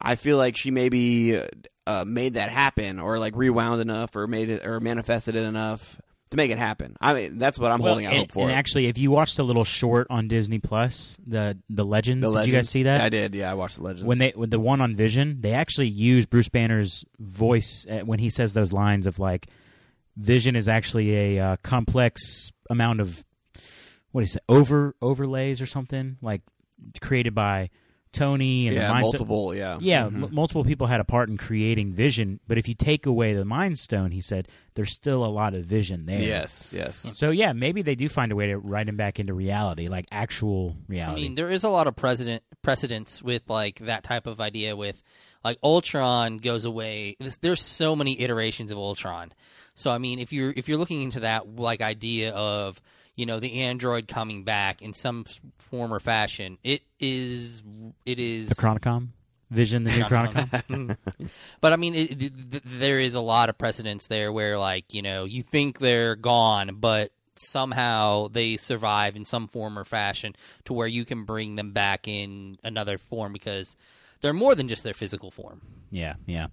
[0.00, 1.38] I feel like she maybe
[1.86, 6.00] uh, made that happen or like rewound enough or made it or manifested it enough
[6.30, 6.96] to make it happen.
[7.00, 8.42] I mean that's what I'm Well, holding out and, hope for.
[8.48, 12.28] and actually, if you watched the little short on Disney Plus, the the Legends, the
[12.28, 13.00] did Legends, you guys see that?
[13.00, 13.34] I did.
[13.34, 14.04] Yeah, I watched the Legends.
[14.04, 18.18] when they with the one on Vision, they actually use Bruce Banner's voice uh, when
[18.18, 19.48] he says those lines of like,
[20.16, 23.24] Vision is actually a uh, complex amount of
[24.12, 26.42] what is it over overlays or something like
[27.00, 27.68] created by
[28.12, 29.00] Tony and the yeah, mindset.
[29.00, 29.54] multiple.
[29.54, 30.24] Yeah, Yeah, Mhm.
[30.24, 33.44] m- multiple people had a part in creating Vision, but if you take away the
[33.44, 36.20] Mind Stone, he said there's still a lot of Vision there.
[36.22, 36.96] Yes, yes.
[37.16, 40.06] So yeah, maybe they do find a way to write him back into reality, like
[40.12, 41.20] actual reality.
[41.20, 44.76] I mean, there is a lot of precedent precedence with like that type of idea.
[44.76, 45.02] With
[45.44, 47.16] like Ultron goes away.
[47.18, 49.32] There's, there's so many iterations of Ultron.
[49.74, 52.80] So I mean, if you're if you're looking into that like idea of
[53.14, 55.24] you know the android coming back in some
[55.58, 57.62] form or fashion, it is
[58.06, 59.08] it is the Chronicom,
[59.50, 60.96] Vision, the new Chronicom.
[61.60, 65.02] But I mean, it, it, there is a lot of precedence there where, like, you
[65.02, 70.72] know, you think they're gone, but somehow they survive in some form or fashion to
[70.72, 73.76] where you can bring them back in another form because
[74.20, 75.60] they're more than just their physical form.
[75.90, 76.48] Yeah, yeah.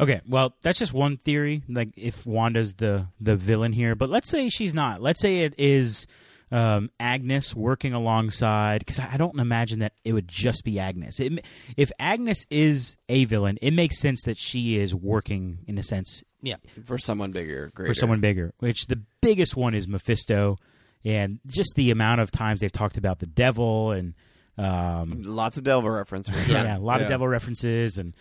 [0.00, 1.62] Okay, well, that's just one theory.
[1.68, 5.02] Like if Wanda's the the villain here, but let's say she's not.
[5.02, 6.06] Let's say it is
[6.50, 8.80] um, Agnes working alongside.
[8.80, 11.20] Because I don't imagine that it would just be Agnes.
[11.20, 11.44] It,
[11.76, 16.24] if Agnes is a villain, it makes sense that she is working in a sense
[16.42, 16.56] Yeah.
[16.84, 17.90] for someone bigger, greater.
[17.90, 18.52] for someone bigger.
[18.58, 20.56] Which the biggest one is Mephisto,
[21.04, 24.14] and just the amount of times they've talked about the devil and.
[24.58, 26.28] Um, Lots of devil reference.
[26.28, 26.54] For sure.
[26.56, 28.12] yeah, a lot of devil references and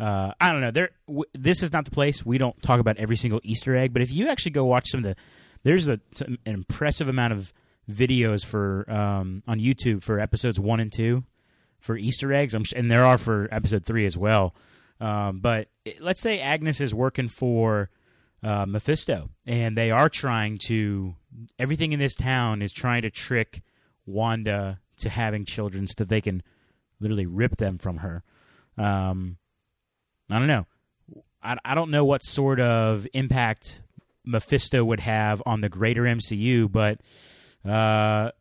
[0.00, 0.70] uh, I don't know.
[0.70, 2.24] There, w- this is not the place.
[2.24, 4.98] We don't talk about every single Easter egg, but if you actually go watch some
[4.98, 5.16] of the,
[5.62, 7.52] there's a an impressive amount of
[7.90, 11.24] videos for um, on YouTube for episodes one and two
[11.80, 14.54] for Easter eggs, I'm, and there are for episode three as well.
[15.00, 17.90] Um, but it- let's say Agnes is working for
[18.42, 21.14] uh, Mephisto, and they are trying to.
[21.58, 23.62] Everything in this town is trying to trick
[24.06, 26.42] Wanda to having children so that they can
[27.00, 28.22] literally rip them from her.
[28.78, 29.36] Um,
[30.30, 30.66] I don't know.
[31.42, 33.80] I, I don't know what sort of impact
[34.24, 37.00] Mephisto would have on the greater MCU, but
[37.68, 38.32] uh,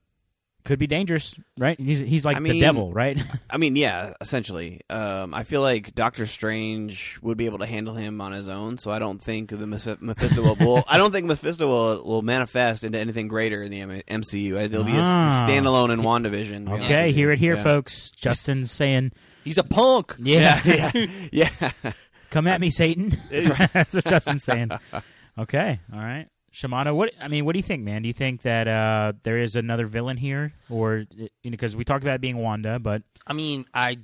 [0.66, 1.80] could be dangerous, right?
[1.80, 3.18] He's he's like I the mean- devil, right?
[3.50, 4.82] I mean, yeah, essentially.
[4.90, 8.78] Um, I feel like Doctor Strange would be able to handle him on his own,
[8.78, 10.56] so I don't think the Mephisto will.
[10.56, 14.62] will I don't think Mephisto will, will manifest into anything greater in the MCU.
[14.62, 15.46] It'll be a, Ah.
[15.48, 16.66] standalone in WandaVision.
[16.68, 17.64] to okay, with hear it here, Yeah.
[17.64, 18.12] folks.
[18.12, 19.12] Justin's saying,
[19.44, 20.16] He's a punk.
[20.18, 20.92] yeah, Yeah,
[21.32, 21.50] yeah,
[21.84, 21.92] yeah.
[22.32, 23.16] come at me, Satan.
[23.30, 24.72] That's what Justin's saying.
[25.38, 26.28] Okay, all right.
[26.56, 28.02] Shamato, what I mean, what do you think, man?
[28.02, 31.84] Do you think that uh, there is another villain here, or you know, because we
[31.84, 33.98] talked about it being Wanda, but I mean, I,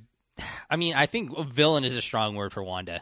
[0.68, 3.00] I mean, I think villain is a strong word for Wanda.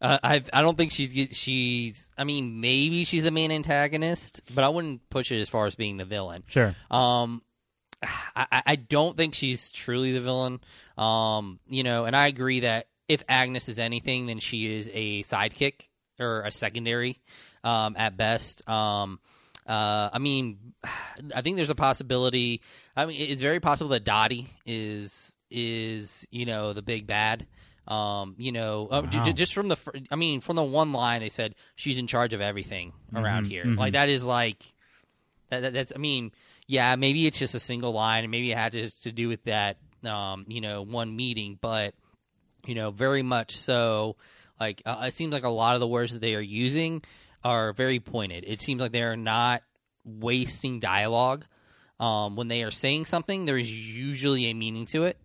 [0.00, 2.10] Uh, I I don't think she's she's.
[2.16, 5.74] I mean, maybe she's the main antagonist, but I wouldn't push it as far as
[5.74, 6.44] being the villain.
[6.46, 6.74] Sure.
[6.90, 7.42] Um,
[8.36, 10.60] I, I don't think she's truly the villain.
[10.96, 15.22] Um, you know, and I agree that if Agnes is anything, then she is a
[15.22, 15.88] sidekick
[16.18, 17.18] or a secondary,
[17.64, 18.68] um, at best.
[18.68, 19.20] Um,
[19.66, 20.58] uh, I mean,
[21.34, 22.60] I think there's a possibility.
[22.96, 27.46] I mean, it's very possible that Dottie is is you know the big bad.
[27.86, 29.22] Um, you know, uh, Wow.
[29.24, 32.06] j- just from the, fir- I mean, from the one line they said she's in
[32.06, 33.64] charge of everything around Mhm, here.
[33.64, 33.76] mhm.
[33.76, 34.62] Like that is like
[35.50, 35.92] that, that, that's.
[35.94, 36.30] I mean,
[36.68, 39.42] yeah, maybe it's just a single line, and maybe it had to, to do with
[39.44, 41.58] that, um, you know, one meeting.
[41.60, 41.94] But
[42.66, 44.16] you know, very much so.
[44.60, 47.02] Like uh, it seems like a lot of the words that they are using
[47.44, 48.44] are very pointed.
[48.46, 49.62] It seems like they are not
[50.04, 51.44] wasting dialogue.
[52.00, 55.18] Um, when they are saying something, there is usually a meaning to it.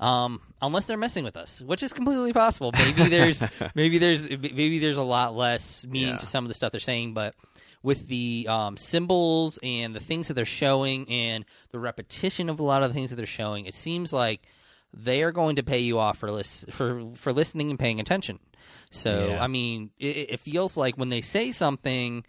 [0.00, 2.72] Um, unless they're messing with us, which is completely possible.
[2.72, 3.44] Maybe there's
[3.76, 6.16] maybe there's maybe there's a lot less meaning Yeah.
[6.18, 7.34] to some of the stuff they're saying, but
[7.84, 12.62] with the um, symbols and the things that they're showing and the repetition of a
[12.62, 14.48] lot of the things that they're showing, it seems like
[14.92, 18.40] they are going to pay you off for lis- for for listening and paying attention.
[18.94, 19.42] So Yeah.
[19.42, 22.24] I mean, it, it feels like when they say something,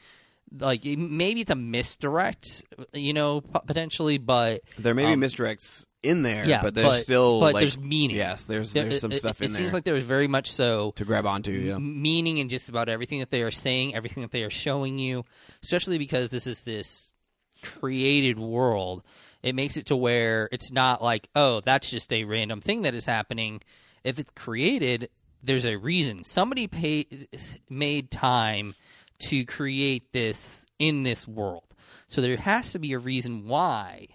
[0.59, 6.21] like maybe it's a misdirect, you know, potentially, but There may be Um, misdirects in
[6.21, 8.15] there, yeah, but there's but- still but like, there's meaning.
[8.15, 10.03] Yes, there's there- there's some it, stuff it, in it there seems like there is
[10.05, 11.51] very much so to grab onto.
[11.51, 14.99] Yeah, meaning in just about everything that they are saying, everything that they are showing
[14.99, 15.25] you,
[15.63, 17.15] especially because this is this
[17.63, 19.03] created world.
[19.41, 22.93] It makes it to where it's not like, oh, that's just a random thing that
[22.93, 23.61] is happening.
[24.03, 25.09] If it's created,
[25.45, 26.23] there's a reason.
[26.23, 27.27] Somebody paid
[27.69, 28.75] made time
[29.19, 31.63] to create this in this world.
[32.07, 34.07] So there has to be a reason why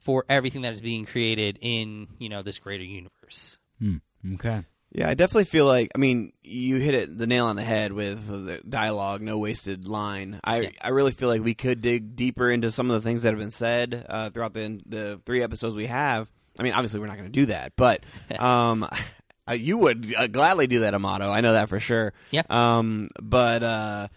[0.00, 3.58] for everything that is being created in, you know, this greater universe.
[3.78, 3.96] Hmm.
[4.34, 4.64] Okay.
[4.90, 5.08] yeah.
[5.08, 5.90] I definitely feel like.
[5.94, 9.86] I mean, you hit it the nail on the head with the dialogue, no wasted
[9.86, 10.40] line.
[10.42, 10.70] I Yeah.
[10.82, 13.38] I really feel like we could dig deeper into some of the things that have
[13.38, 16.30] been said uh, throughout the the three episodes we have.
[16.58, 18.02] I mean, obviously, we're not going to do that, but
[18.40, 18.88] um,
[19.48, 21.30] uh, you would uh, gladly do that, Amato.
[21.30, 22.12] I know that for sure.
[22.30, 22.42] Yeah.
[22.50, 24.08] Um, but uh,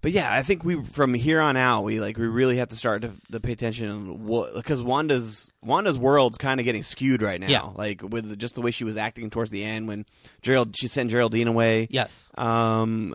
[0.00, 2.76] but yeah, I think we from here on out we like we really have to
[2.76, 7.48] start to, to pay attention because Wanda's Wanda's world's kind of getting skewed right now.
[7.48, 7.62] Yeah.
[7.74, 10.04] Like with just the way she was acting towards the end when
[10.42, 11.88] Gerald she sent Geraldine away.
[11.90, 12.30] Yes.
[12.36, 13.14] Um,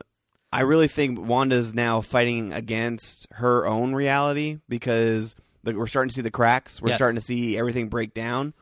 [0.51, 6.15] I really think Wanda's now fighting against her own reality because the, we're starting to
[6.15, 6.81] see the cracks.
[6.81, 6.97] We're Yes.
[6.97, 8.55] starting to see everything break down,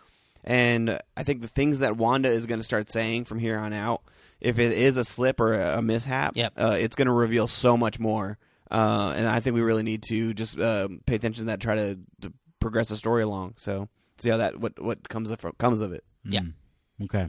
[0.48, 3.74] and I think the things that Wanda is going to start saying from here on
[3.74, 4.02] out,
[4.42, 6.54] if it is a slip or a, a mishap, Yep.
[6.58, 8.38] uh, it's going to reveal so much more.
[8.72, 11.76] Uh, and I think we really need to just uh, pay attention to that, try
[11.76, 13.54] to, to progress the story along.
[13.58, 16.04] So see how that what what comes of comes of it.
[16.24, 16.42] Yeah.
[16.42, 16.54] Mm.
[17.04, 17.28] Okay.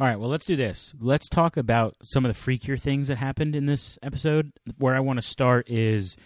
[0.00, 0.18] All right.
[0.18, 0.94] Well, let's do this.
[1.00, 4.52] Let's talk about some of the freakier things that happened in this episode.
[4.78, 6.16] Where I want to start is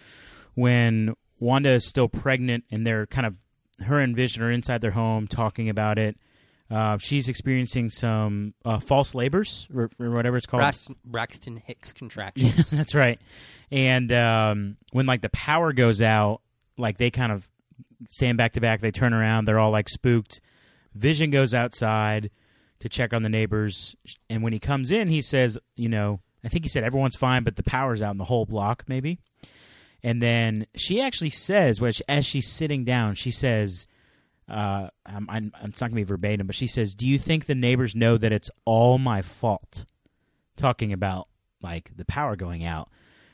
[0.55, 3.35] when Wanda is still pregnant and they're kind of
[3.79, 6.17] her and Vision are inside their home talking about it.
[6.69, 10.63] Uh, she's experiencing some uh, false labors or, or whatever it's called.
[10.63, 12.69] Brax- Braxton Hicks contractions.
[12.71, 13.19] That's right.
[13.71, 16.41] And um, when like the power goes out,
[16.77, 17.47] like they kind of
[18.09, 18.81] stand back to back.
[18.81, 19.45] They turn around.
[19.45, 20.41] They're all like spooked.
[20.93, 22.31] Vision goes outside
[22.79, 23.95] to check on the neighbors,
[24.29, 27.43] and when he comes in, he says, "You know, I think he said everyone's fine,
[27.43, 29.19] but the power's out in the whole block, maybe."
[30.07, 33.87] And then she actually says, as she's sitting down, she says,
[34.47, 37.55] uh, I'm, I'm, "It's not gonna be verbatim, but she says, do you think the
[37.55, 39.85] neighbors know that it's all my fault?"
[40.55, 41.27] Talking about
[41.61, 42.89] like the power going out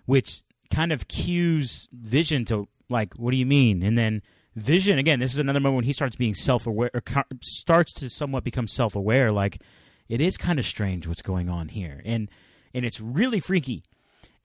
[0.05, 3.83] which kind of cues Vision to like, what do you mean?
[3.83, 4.21] And then
[4.55, 5.19] Vision again.
[5.19, 7.03] This is another moment when he starts being self-aware, or
[7.41, 9.31] starts to somewhat become self-aware.
[9.31, 9.61] Like,
[10.07, 12.29] it is kind of strange what's going on here, and
[12.73, 13.83] and it's really freaky.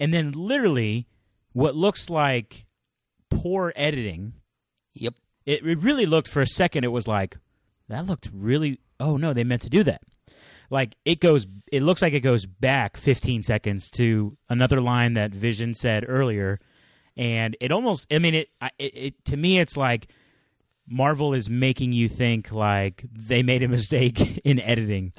[0.00, 1.08] And then literally,
[1.58, 2.66] what looks like
[3.30, 4.32] poor editing.
[4.94, 5.14] Yep.
[5.46, 6.84] It, it really looked for a second.
[6.84, 7.36] It was like
[7.88, 8.80] that looked really.
[9.00, 10.02] Oh no, they meant to do that
[10.70, 15.32] like it goes it looks like it goes back 15 seconds to another line that
[15.32, 16.60] vision said earlier
[17.16, 20.08] and it almost i mean it, it, it to me it's like
[20.86, 25.14] marvel is making you think like they made a mistake in editing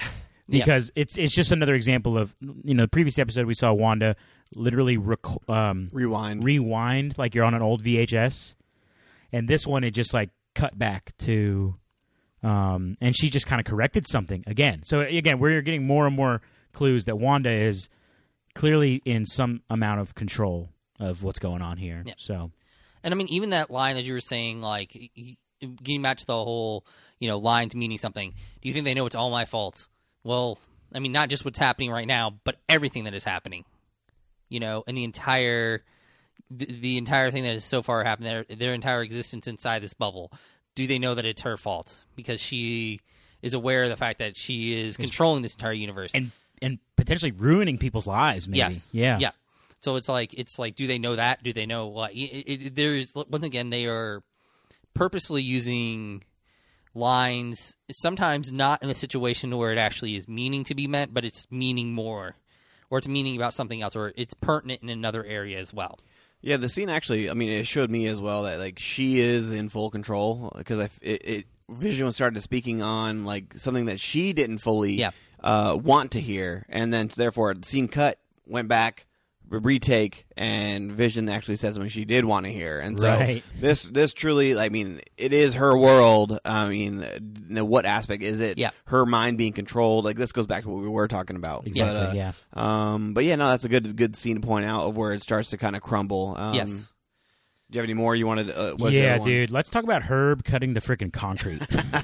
[0.48, 0.60] Yeah.
[0.64, 4.16] because it's it's just another example of you know the previous episode we saw wanda
[4.56, 6.44] literally rec- um, Rewind.
[6.44, 8.56] rewind like you're on an old VHS,
[9.32, 11.76] and this one it just like cut back to,
[12.44, 14.82] um, and she just kind of corrected something again.
[14.84, 16.42] So again, we're getting more and more
[16.74, 17.90] clues that Wanda is
[18.56, 22.04] clearly in some amount of control of what's going on here.
[22.06, 22.14] Yeah.
[22.18, 22.52] So
[23.04, 25.38] And I mean, even that line that you were saying, like y- y-
[25.84, 26.86] getting back to the whole,
[27.20, 28.34] you know, lines meaning something.
[28.62, 29.88] Do you think they know it's all my fault?
[30.24, 30.58] Well,
[30.94, 33.64] I mean, not just what's happening right now, but everything that is happening.
[34.50, 35.84] You know, and the entire
[36.50, 39.94] the, the entire thing that has so far happened, their their entire existence inside this
[39.94, 40.32] bubble.
[40.76, 43.02] Do they know that it's her fault because she
[43.42, 46.12] is aware of the fact that she is controlling this entire universe?
[46.14, 46.32] and
[46.62, 48.48] and potentially ruining people's lives.
[48.48, 48.60] Maybe.
[48.60, 48.90] Yes.
[48.94, 49.18] Yeah.
[49.20, 49.32] Yeah.
[49.82, 51.42] So it's like it's like, do they know that?
[51.44, 52.14] Do they know what?
[52.14, 54.22] It, it, there's once again, they are
[54.94, 56.24] purposely using
[56.94, 57.76] lines.
[57.92, 61.48] Sometimes not in a situation where it actually is meaning to be meant, but it's
[61.50, 62.36] meaning more,
[62.90, 66.00] or it's meaning about something else, or it's pertinent in another area as well.
[66.42, 67.30] Yeah, the scene actually.
[67.30, 70.80] I mean, it showed me as well that like she is in full control because
[70.80, 75.12] I it, it Vision started speaking on like something that she didn't fully Yeah.
[75.44, 79.06] uh, want to hear, and then therefore the scene cut, went back,
[79.50, 83.44] retake, and Vision actually said something she did want to hear, and so Right.
[83.60, 86.40] this this truly, I mean, it is her world.
[86.46, 87.04] I mean,
[87.58, 88.58] uh, what aspect is it?
[88.58, 88.72] Yeah.
[88.86, 90.06] her mind being controlled.
[90.06, 91.68] Like this goes back to what we were talking about.
[91.68, 91.94] Exactly.
[92.00, 92.32] But, uh, yeah.
[92.54, 95.22] um, but yeah, no, that's a good good scene to point out of where it
[95.22, 96.36] starts to kind of crumble.
[96.38, 96.94] Um, yes.
[97.72, 98.50] Do you have any more you wanted?
[98.50, 99.52] Uh, yeah, dude.
[99.52, 101.62] Let's talk about Herb cutting the freaking concrete.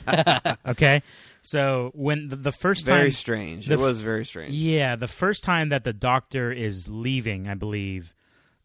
[0.67, 1.01] okay.
[1.45, 3.67] So when the, the first Very strange.
[3.67, 4.53] the it was very strange.
[4.55, 8.13] yeah, the first time that the doctor is leaving, I believe,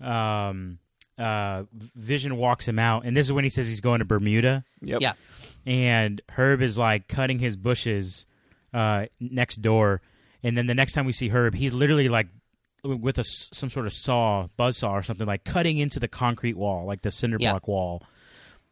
[0.01, 0.79] um,
[1.19, 4.65] uh, Vision walks him out, and this is when he says he's going to Bermuda,
[4.81, 5.03] Yep.
[5.03, 5.13] Yeah.
[5.67, 8.25] and Herb is like cutting his bushes
[8.73, 10.01] uh, next door,
[10.43, 12.29] and then the next time we see Herb, he's literally like
[12.83, 16.09] with a s- some sort of saw, buzz saw or something, like cutting into the
[16.09, 17.53] concrete wall, like the cinder Yeah.
[17.53, 18.03] block wall,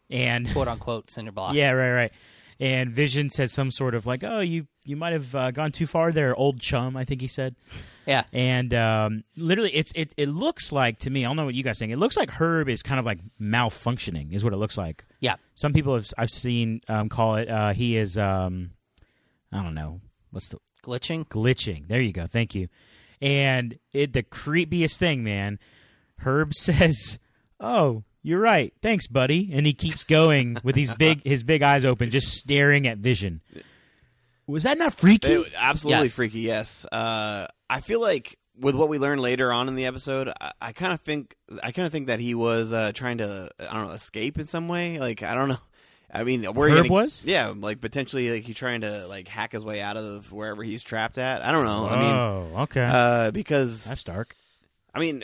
[0.08, 1.54] and Quote unquote cinder block.
[1.54, 2.12] yeah, right, right.
[2.60, 5.86] And Vision says some sort of like, "Oh, you you might have uh, gone too
[5.86, 7.54] far there, old chum." I think he said.
[8.04, 8.24] Yeah.
[8.32, 11.24] And um, literally, it's it it looks like to me.
[11.24, 11.92] I don't know what you guys think.
[11.92, 15.04] It looks like Herb is kind of like malfunctioning, is what it looks like.
[15.20, 15.36] Yeah.
[15.54, 18.70] Some people have I've seen um, call it uh, he is um,
[19.52, 21.28] I don't know what's the Glitching.
[21.28, 21.86] glitching.
[21.86, 22.26] There you go.
[22.26, 22.68] Thank you.
[23.20, 25.58] And it the creepiest thing, man.
[26.18, 27.18] Herb says,
[27.60, 28.72] "Oh, you're right.
[28.82, 32.86] Thanks, buddy." And he keeps going with these big his big eyes open, just staring
[32.86, 33.40] at Vision.
[34.46, 35.32] Was that not freaky?
[35.32, 36.14] It- absolutely Yes.
[36.14, 36.40] freaky.
[36.40, 36.86] Yes.
[36.90, 40.72] Uh, I feel like with what we learned later on in the episode, I, I
[40.72, 43.88] kind of think I kind of think that he was uh, trying to I don't
[43.88, 44.98] know escape in some way.
[44.98, 45.58] Like I don't know.
[46.10, 47.22] I mean, where Herb gonna, was?
[47.22, 50.82] Yeah, like potentially like he's trying to like hack his way out of wherever he's
[50.82, 51.42] trapped at.
[51.42, 51.86] I don't know.
[51.86, 52.86] I mean, oh, okay.
[52.88, 54.34] uh, because That's dark.
[54.94, 55.22] I mean,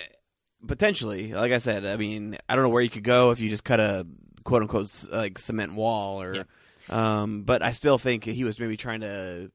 [0.66, 3.48] potentially, like I said, I mean, I don't know where you could go if you
[3.48, 4.06] just cut a
[4.44, 6.46] quote unquote like cement wall or,
[6.88, 9.50] um, but I still think he was maybe trying to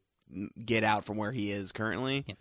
[0.64, 2.26] get out from where he is currently.
[2.28, 2.36] Yeah.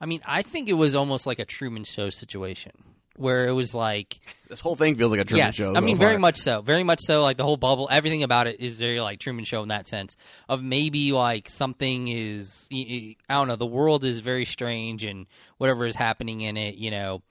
[0.00, 2.72] I mean, I think it was almost like a Truman Show situation
[3.20, 5.74] where it was like This whole thing feels like a Truman yes, Show.
[5.76, 7.22] I mean so very much so, very much so.
[7.22, 10.16] Like the whole bubble, everything about it is very like Truman Show in that sense
[10.48, 13.56] of maybe like something is I don't know.
[13.56, 15.26] The world is very strange, and
[15.58, 17.22] whatever is happening in it, you know,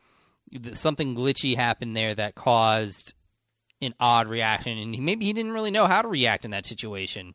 [0.74, 3.14] something glitchy happened there that caused
[3.82, 6.66] an odd reaction, and he, maybe he didn't really know how to react in that
[6.66, 7.34] situation.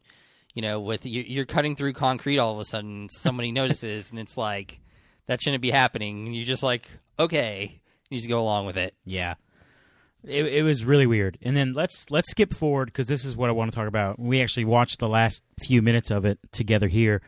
[0.54, 4.18] You know, with you- you're cutting through concrete all of a sudden, somebody notices, and
[4.18, 4.80] it's like
[5.26, 6.26] that shouldn't be happening.
[6.26, 8.94] And you're just like, okay, you just go along with it.
[9.04, 9.34] Yeah.
[10.22, 11.38] It, it was really weird.
[11.42, 14.18] And then let's let's skip forward because this is what I want to talk about.
[14.18, 17.20] We actually watched the last few minutes of it together here.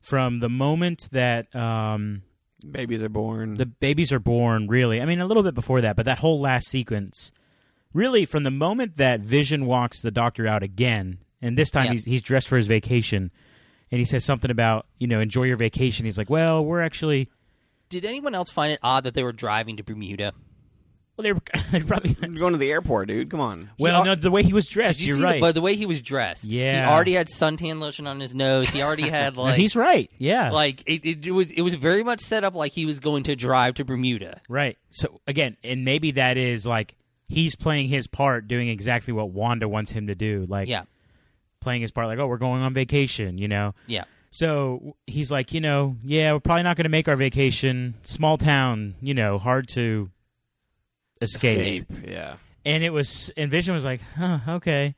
[0.00, 2.22] From the moment that um,
[2.64, 3.54] babies are born.
[3.54, 5.00] the babies are born, really.
[5.00, 7.32] I mean, a little bit before that, but that whole last sequence,
[7.92, 11.92] really, from the moment that Vision walks the doctor out again, and this time Yeah.
[11.92, 13.30] he's he's dressed for his vacation,
[13.90, 16.04] and he says something about you know enjoy your vacation.
[16.06, 17.28] He's like, well, we're actually
[17.88, 20.32] Did anyone else find it odd that they were driving to Bermuda?
[21.16, 23.30] Well, they're, they're probably You're going to the airport, dude.
[23.30, 23.70] Come on.
[23.78, 24.98] well, al- no, the way he was dressed.
[24.98, 25.34] Did you you're see right.
[25.34, 26.44] the, but the way he was dressed?
[26.44, 26.86] Yeah.
[26.86, 28.68] he already had suntan lotion on his nose.
[28.70, 30.10] He already had like he's right.
[30.18, 33.00] Yeah, like it, it, it was it was very much set up like he was
[33.00, 34.40] going to drive to Bermuda.
[34.48, 34.76] right.
[34.90, 36.94] So again, and maybe that is like
[37.28, 40.46] he's playing his part, doing exactly what Wanda wants him to do.
[40.48, 40.84] Like Yeah,
[41.60, 43.74] playing his part, like oh, we're going on vacation, you know.
[43.86, 47.94] yeah, So he's like, you know, yeah, we're probably not going to make our vacation.
[48.02, 50.10] Small town, you know, hard to
[51.22, 51.86] escape.
[52.06, 52.36] Yeah.
[52.64, 54.94] And it was, and Vision was like, huh, okay.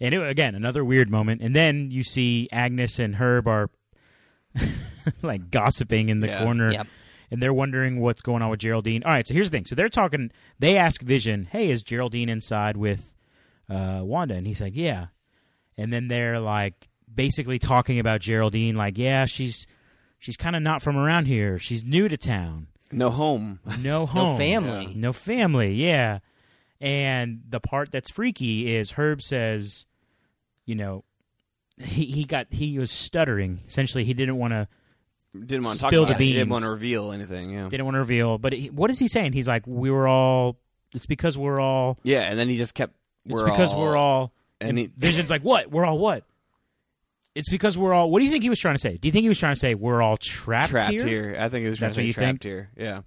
[0.00, 1.40] And it, again, another weird moment.
[1.42, 3.70] And then you see Agnes and Herb are
[5.22, 6.42] like gossiping in the Yeah.
[6.42, 6.72] corner.
[6.72, 6.82] yeah.
[7.30, 9.02] And they're wondering what's going on with Geraldine.
[9.04, 9.64] All right, so here's the thing.
[9.64, 13.14] So they're talking, they ask Vision, hey, is Geraldine inside with
[13.68, 14.34] uh, Wanda?
[14.34, 15.06] And he's like, yeah.
[15.76, 19.66] And then they're like basically talking about Geraldine, like, yeah, she's
[20.20, 21.58] she's kind of not from around here.
[21.58, 22.68] She's new to town.
[22.92, 23.60] No home.
[23.80, 24.36] No home.
[24.36, 24.92] family.
[24.94, 26.20] No family, yeah.
[26.80, 29.86] And the part that's freaky is Herb says,
[30.66, 31.04] you know,
[31.78, 33.60] he, he got he was stuttering.
[33.66, 34.68] Essentially, he didn't want to
[35.38, 36.26] didn't want to talk Spill about the it.
[36.28, 37.50] He didn't want to reveal anything.
[37.50, 38.38] Yeah, didn't want to reveal.
[38.38, 39.32] But he, what is he saying?
[39.32, 40.56] He's like, we were all.
[40.92, 41.98] It's because we're all.
[42.04, 42.94] yeah, and then he just kept.
[43.26, 44.32] It's because all, we're all.
[44.60, 45.70] and And he- Vision's like, what?
[45.70, 46.24] We're all what?
[47.36, 48.10] It's because we're all.
[48.10, 48.96] What do you think he was trying to say?
[48.96, 51.06] Do you think he was trying to say we're all trapped, trapped here?
[51.06, 51.36] here.
[51.38, 52.42] I think it was trying That's to what say trapped think?
[52.44, 52.70] here.
[52.76, 53.00] Yeah,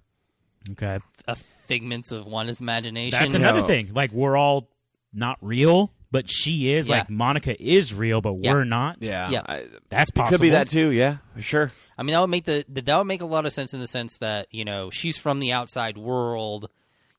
[0.72, 3.18] Okay, A figments of one's imagination.
[3.18, 3.66] that's another No.
[3.66, 3.90] thing.
[3.92, 4.68] Like we're all
[5.12, 6.86] not real, but she is.
[6.88, 6.98] Yeah.
[6.98, 8.52] Like Monica is real, but Yeah.
[8.52, 8.98] we're not.
[9.00, 9.42] yeah, Yeah.
[9.46, 10.28] I- That's it possible.
[10.38, 10.90] could be that too.
[10.90, 11.70] Yeah, sure.
[11.98, 13.88] I mean, that would make the that would make a lot of sense in the
[13.88, 16.68] sense that you know she's from the outside world,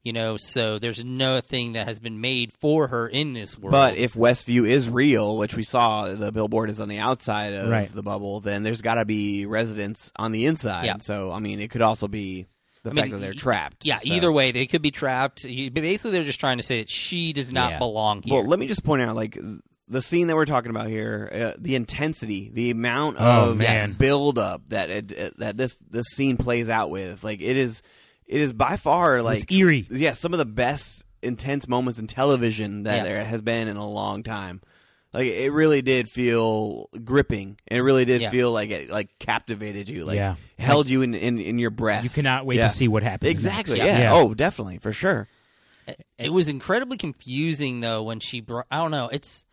[0.04, 3.72] you know, so there's nothing that has been made for her in this world.
[3.72, 7.70] But if Westview is real, which we saw, the billboard is on the outside of
[7.70, 7.94] Right.
[7.94, 10.86] the bubble, then there's got to be residents on the inside.
[10.86, 10.98] Yeah.
[11.02, 12.48] So, I mean, it could also be
[12.84, 13.86] the I fact mean, that they're trapped.
[13.86, 15.44] yeah, So- either way, they could be trapped.
[15.44, 17.78] But Basically, they're just trying to say that she does not Yeah.
[17.78, 18.34] belong here.
[18.36, 19.38] Well, let me just point out, like
[19.88, 23.92] the scene that we're talking about here, uh, the intensity, the amount Oh, of man.
[24.00, 27.84] build up that it, uh, that this this scene plays out with, like it is,
[28.32, 29.86] it is by far It was like eerie.
[29.90, 33.04] yeah, some of the best intense moments in television that Yeah.
[33.04, 34.62] there has been in a long time.
[35.14, 38.30] Like it really did feel gripping, and it really did Yeah.
[38.30, 40.36] feel like it like captivated you, like Yeah.
[40.58, 42.04] held you in, in in your breath.
[42.06, 42.70] You cannot wait Yeah.
[42.70, 43.30] to see what happens.
[43.30, 43.78] Exactly.
[43.80, 44.00] next.
[44.00, 44.14] Yeah.
[44.14, 45.28] Oh, definitely for sure.
[46.18, 49.46] It was incredibly confusing though when she br- I don't know it's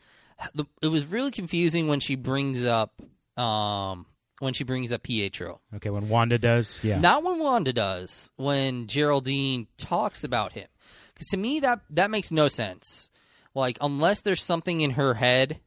[0.80, 3.02] it was really confusing when she brings up
[3.36, 4.06] um
[4.40, 6.98] when she brings up Pietro Okay, when Wanda does, yeah.
[7.00, 10.68] not when Wanda does when Geraldine talks about him
[11.14, 13.10] because to me that that makes no sense
[13.54, 15.60] like unless there's something in her head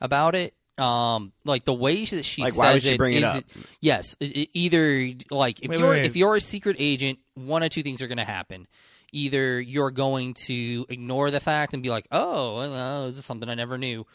[0.00, 3.14] about it um like the way that she Like, says why would she it bring
[3.14, 3.44] it is- up?
[3.80, 6.06] yes i- i- either like if Wait, you're wait, wait.
[6.06, 8.66] if you're a secret agent one of two things are going to happen
[9.12, 13.48] either you're going to ignore the fact and be like oh well, this is something
[13.50, 14.06] i never knew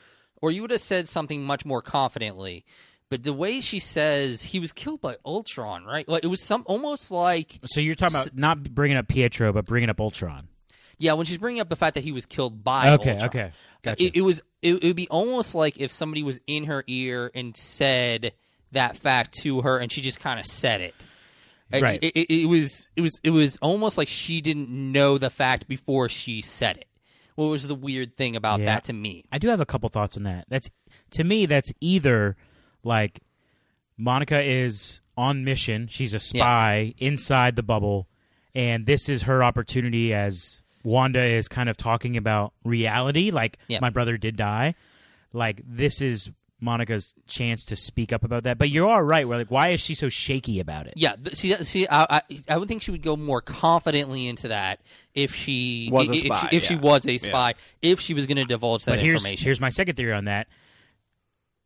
[0.41, 2.65] or you would have said something much more confidently
[3.09, 6.63] but the way she says he was killed by ultron right like it was some
[6.65, 10.47] almost like So you're talking about not bringing up Pietro, but bringing up Ultron.
[10.97, 13.27] yeah when she's bringing up the fact that he was killed by Okay, Ultron.
[13.29, 13.51] okay,
[13.83, 14.03] gotcha.
[14.03, 17.31] it, it was it, it would be almost like if somebody was in her ear
[17.35, 18.33] and said
[18.71, 20.95] that fact to her and she just kind of said it
[21.71, 21.99] It- Right.
[22.01, 25.67] It, it, it was it was it was almost like she didn't know the fact
[25.67, 26.87] before she said it.
[27.35, 28.65] What was the weird thing about Yeah.
[28.67, 29.23] that to me?
[29.31, 30.45] I do have a couple thoughts on that.
[30.49, 30.69] That's
[31.11, 32.35] to me, that's either
[32.87, 33.19] like
[33.97, 38.07] Monica is on mission; she's a spy inside the bubble,
[38.55, 43.31] and this is her opportunity as Wanda is kind of talking about reality.
[43.31, 43.79] Like Yeah.
[43.81, 44.75] my brother did die.
[45.33, 46.29] Like this is
[46.59, 48.57] Monica's chance to speak up about that.
[48.57, 49.27] But you are all right.
[49.27, 50.93] We're like, why is she so shaky about it?
[50.95, 54.79] Yeah, see, see, I, I, I would think she would go more confidently into that
[55.13, 56.79] if she Was a spy, If, she yeah.
[56.79, 59.43] was a spy, if she was going to divulge that but here's information.
[59.45, 60.47] here's my second theory on that.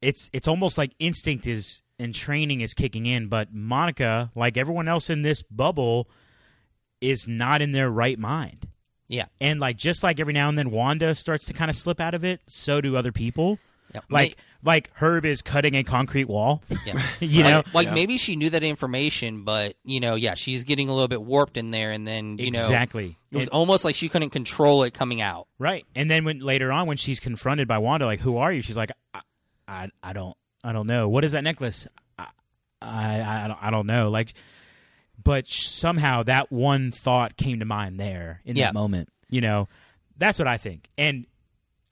[0.01, 4.87] It's it's almost like instinct is and training is kicking in, but Monica, like everyone
[4.87, 6.07] else in this bubble,
[6.99, 8.67] is not in their right mind.
[9.07, 11.99] yeah, And like just like every now and then Wanda starts to kind of slip
[11.99, 13.59] out of it, so do other people.
[13.93, 14.01] yeah.
[14.09, 16.61] Like like Herb is cutting a concrete wall.
[16.69, 17.03] May- yeah.
[17.19, 17.57] you know?
[17.57, 17.93] like, like Yeah.
[17.95, 21.57] maybe she knew that information, but you know, yeah, she's getting a little bit warped
[21.57, 23.17] in there, and then you know, exactly.
[23.31, 25.47] it was And- almost like she couldn't control it coming out.
[25.59, 25.85] Right.
[25.95, 28.61] And then when later on when she's confronted by Wanda, like, who are you?
[28.63, 28.91] She's like,
[29.72, 31.07] I, I, don't, I don't know.
[31.09, 31.88] What is that necklace?
[32.19, 32.28] I,
[32.82, 34.09] I, I don't, I don't know.
[34.09, 34.34] Like,
[35.24, 38.67] but somehow that one thought came to mind there in Yeah.
[38.67, 39.09] that moment.
[39.30, 39.69] You know,
[40.17, 40.89] that's what I think.
[40.97, 41.26] And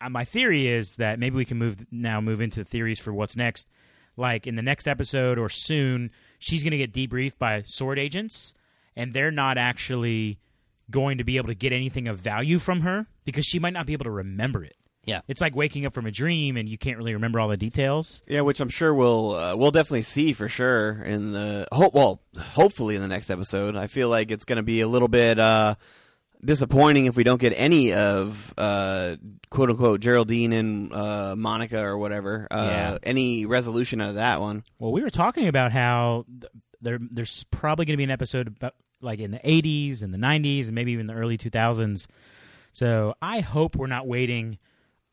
[0.01, 3.35] uh, my theory is that maybe we can move now move into theories for what's
[3.35, 3.69] next.
[4.17, 8.53] Like in the next episode or soon, she's going to get debriefed by sword agents,
[8.95, 10.39] and they're not actually
[10.91, 13.85] going to be able to get anything of value from her because she might not
[13.85, 14.75] be able to remember it.
[15.09, 15.21] Yeah.
[15.27, 18.21] It's like waking up from a dream and you can't really remember all the details.
[18.27, 21.93] Yeah, which I'm sure we'll uh, we'll definitely see for sure in the hope.
[21.93, 23.75] Well, hopefully in the next episode.
[23.75, 25.75] I feel like it's going to be a little bit uh,
[26.43, 29.15] disappointing if we don't get any of uh,
[29.49, 32.47] quote unquote Geraldine and uh, Monica or whatever.
[32.51, 32.97] Uh, Yeah.
[33.03, 34.63] Any resolution out of that one?
[34.79, 36.51] Well, we were talking about how th-
[36.81, 40.17] there there's probably going to be an episode about like in the 80s and the
[40.17, 42.07] 90s and maybe even the early 2000s.
[42.73, 44.59] So I hope we're not waiting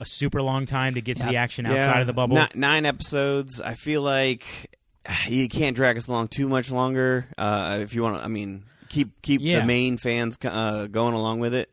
[0.01, 2.37] a super long time to get to the action outside of the bubble.
[2.37, 3.61] Ni- nine episodes.
[3.61, 4.45] I feel like
[5.29, 7.27] you can't drag us along too much longer.
[7.39, 9.61] Uh, if you want to, I mean, keep keep Yeah.
[9.61, 11.71] the main fans uh, going along with it.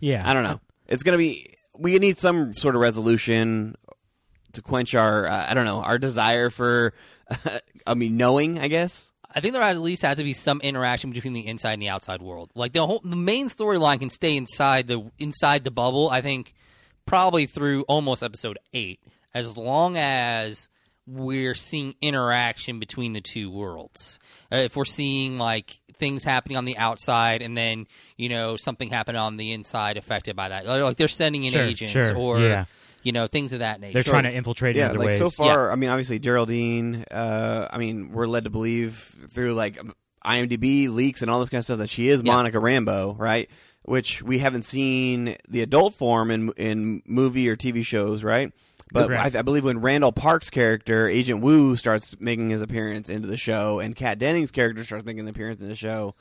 [0.00, 0.60] yeah, I don't know.
[0.88, 1.54] It's gonna be.
[1.78, 3.76] We need some sort of resolution
[4.52, 5.26] to quench our.
[5.26, 6.92] Uh, I don't know our desire for.
[7.86, 8.58] I mean, knowing.
[8.58, 9.10] I guess.
[9.34, 11.88] I think there at least has to be some interaction between the inside and the
[11.88, 12.50] outside world.
[12.54, 16.10] Like the whole, the main storyline can stay inside the inside the bubble.
[16.10, 16.52] I think
[17.06, 19.00] probably through almost episode eight,
[19.34, 20.68] as long as
[21.06, 24.18] we're seeing interaction between the two worlds.
[24.52, 27.86] Uh, if we're seeing like things happening on the outside and then
[28.16, 31.62] you know something happened on the inside affected by that, like they're sending in Sure,
[31.64, 32.64] agents sure, or yeah.
[33.02, 33.94] you know things of that nature.
[33.94, 35.18] They're trying to infiltrate in yeah, other like ways.
[35.18, 37.04] so far, I mean, obviously Geraldine.
[37.10, 39.78] Uh, I mean, we're led to believe through like
[40.24, 42.32] IMDb leaks and all this kind of stuff that she is Yeah.
[42.32, 43.50] Monica Rambeau, right?
[43.84, 48.52] Which we haven't seen the adult form in in movie or TV shows, right?
[48.92, 49.34] But Correct.
[49.34, 53.36] I, I believe when Randall Park's character Agent Wu starts making his appearance into the
[53.38, 56.14] show, and Kat Dennings' character starts making an appearance in the show,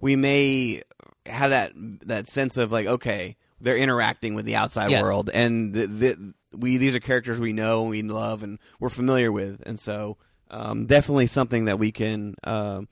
[0.00, 0.82] we may
[1.24, 5.02] have that that sense of like, okay, they're interacting with the outside Yes.
[5.02, 9.30] world, and the, the, we these are characters we know, we love, and we're familiar
[9.32, 10.16] with, and so
[10.50, 12.82] um, definitely something that we can, uh,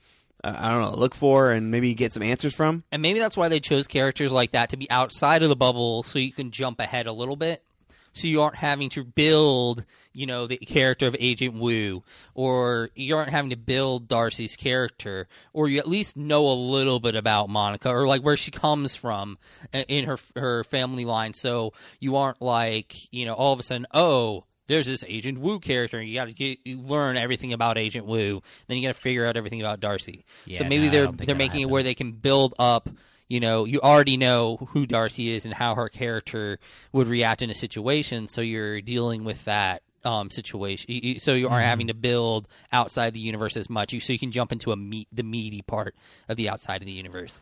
[0.45, 2.83] I don't know, look for and maybe get some answers from.
[2.91, 6.03] and maybe that's why they chose characters like that to be outside of the bubble
[6.03, 7.63] so you can jump ahead a little bit
[8.13, 9.83] so you aren't having to build
[10.13, 12.01] you know the character of agent wu
[12.33, 16.99] or you aren't having to build darcy's character or you at least know a little
[17.01, 19.37] bit about monica or like where she comes from
[19.73, 23.63] uh, in her her family line so you aren't like you know all of a
[23.63, 28.05] sudden oh there's this Agent Wu character, and you got to learn everything about Agent
[28.05, 28.41] Wu.
[28.67, 30.25] Then you got to figure out everything about Darcy.
[30.45, 32.89] Yeah, so maybe no, they're they're making it where they can build up.
[33.27, 36.59] You know, you already know who Darcy is and how her character
[36.91, 38.27] would react in a situation.
[38.27, 41.17] So you're dealing with that um, situation.
[41.19, 41.69] So you aren't Mm-hmm.
[41.69, 43.93] having to build outside the universe as much.
[43.93, 45.95] You so you can jump into a meat the meaty part
[46.29, 47.41] of the outside of the universe.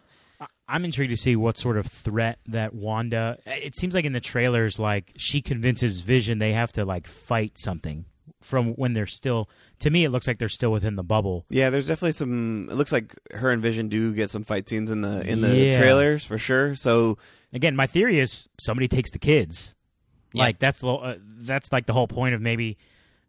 [0.67, 3.37] I'm intrigued to see what sort of threat that Wanda.
[3.45, 7.57] It seems like in the trailers, like she convinces Vision they have to like fight
[7.57, 8.05] something
[8.41, 9.49] from when they're still.
[9.79, 11.45] To me, it looks like they're still within the bubble.
[11.49, 12.69] Yeah, there's definitely some.
[12.71, 15.53] It looks like her and Vision do get some fight scenes in the in the
[15.55, 15.77] Yeah.
[15.77, 16.75] trailers for sure.
[16.75, 17.17] So
[17.51, 19.75] Again, my theory is somebody takes the kids.
[20.33, 20.43] Yeah.
[20.43, 22.77] Like that's the uh, that's like the whole point of maybe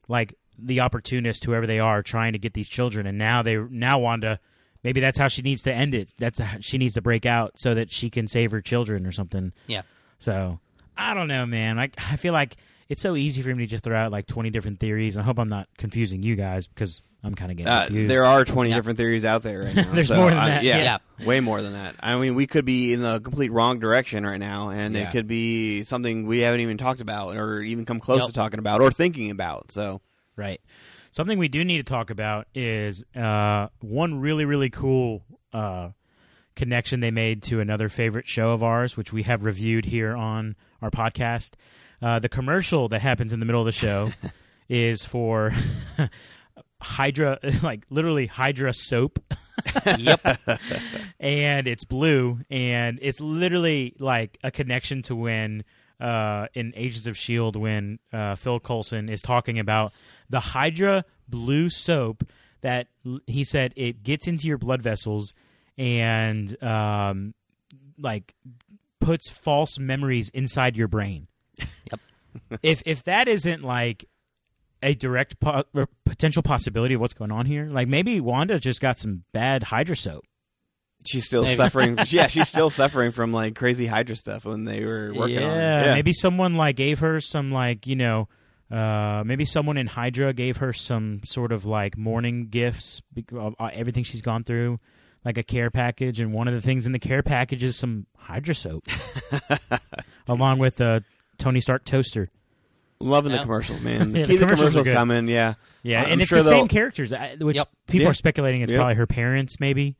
[0.09, 3.99] like the opportunist, whoever they are, trying to get these children, and now they now
[3.99, 4.39] Wanda.
[4.85, 6.11] Maybe that's how she needs to end it.
[6.19, 9.13] That's how she needs to break out so that she can save her children or
[9.13, 9.53] something.
[9.67, 9.83] Yeah.
[10.21, 10.61] So
[10.97, 11.77] I don't know, man.
[11.77, 12.57] Like I feel like
[12.89, 15.17] it's so easy for me to just throw out like twenty different theories.
[15.19, 18.11] I hope I'm not confusing you guys because I'm kind of getting uh, confused.
[18.11, 18.77] there are 20 Yeah.
[18.77, 19.91] different theories out there right now.
[19.95, 21.27] There's So, more than uh, that, Yeah, yeah.
[21.27, 21.95] way more than that.
[22.01, 25.09] I mean, we could be in the complete wrong direction right now, and Yeah.
[25.09, 28.27] it could be something we haven't even talked about, or even come close Yep.
[28.27, 29.73] to talking about, or thinking about.
[29.73, 30.03] So
[30.37, 30.61] Right.
[31.15, 35.91] Something we do need to talk about is uh, one really, really cool uh,
[36.57, 40.57] connection they made to another favorite show of ours, which we have reviewed here on
[40.83, 41.53] our podcast.
[42.03, 44.11] Uh, the commercial that happens in the middle of the show
[44.69, 45.53] is for
[46.83, 49.21] Hydra, like literally Hydra soap.
[49.97, 50.21] yep.
[51.21, 55.63] and it's blue, and it's literally like a connection to when
[56.01, 59.93] uh, in Agents of Shield when uh, Phil Coulson is talking about
[60.31, 62.25] the Hydra blue soap
[62.63, 62.89] that
[63.27, 65.35] he said it gets into your blood vessels
[65.77, 67.35] and um,
[67.99, 68.35] like
[69.01, 71.29] puts false memories inside your brain.
[71.91, 72.01] Yep.
[72.65, 74.07] if if that isn't like
[74.83, 75.65] a direct po-
[76.05, 79.97] potential possibility of what's going on here, like maybe Wanda just got some bad Hydra
[79.97, 80.25] soap.
[81.07, 81.55] she's still Maybe.
[81.55, 81.99] suffering.
[82.09, 85.59] yeah, she's still suffering from like crazy Hydra stuff when they were working yeah, on.
[85.59, 85.87] it.
[85.87, 88.29] Yeah, maybe someone like gave her some like you know,
[88.71, 93.51] uh, maybe someone in Hydra gave her some sort of like morning gifts, bec- uh,
[93.73, 94.81] everything she's gone through,
[95.25, 98.07] like a care package, and one of the things in the care package is some
[98.17, 98.85] Hydra soap,
[100.29, 101.03] along with a
[101.39, 102.31] Tony Stark toaster.
[103.01, 103.43] loving the Yeah.
[103.43, 104.15] commercials, man.
[104.15, 104.95] Yeah, the Keep the commercials are commercials good.
[104.95, 105.29] coming.
[105.29, 107.69] Yeah, Yeah, I'm and it's sure the same they'll- characters, uh, which Yep.
[107.89, 108.11] people Yeah.
[108.11, 108.79] are speculating it's Yep.
[108.79, 109.97] probably her parents, maybe.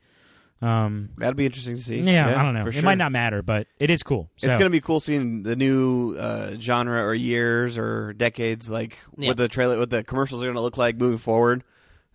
[0.61, 1.99] Um, that'd be interesting to see.
[1.99, 2.63] yeah, I don't know.
[2.63, 2.83] for It sure.
[2.83, 4.29] might not matter, but it is cool.
[4.37, 8.97] So, It's gonna be cool seeing the new uh, genre or years or decades, like
[9.17, 9.27] Yeah.
[9.29, 11.63] what the trailer, what the commercials are gonna look like moving forward.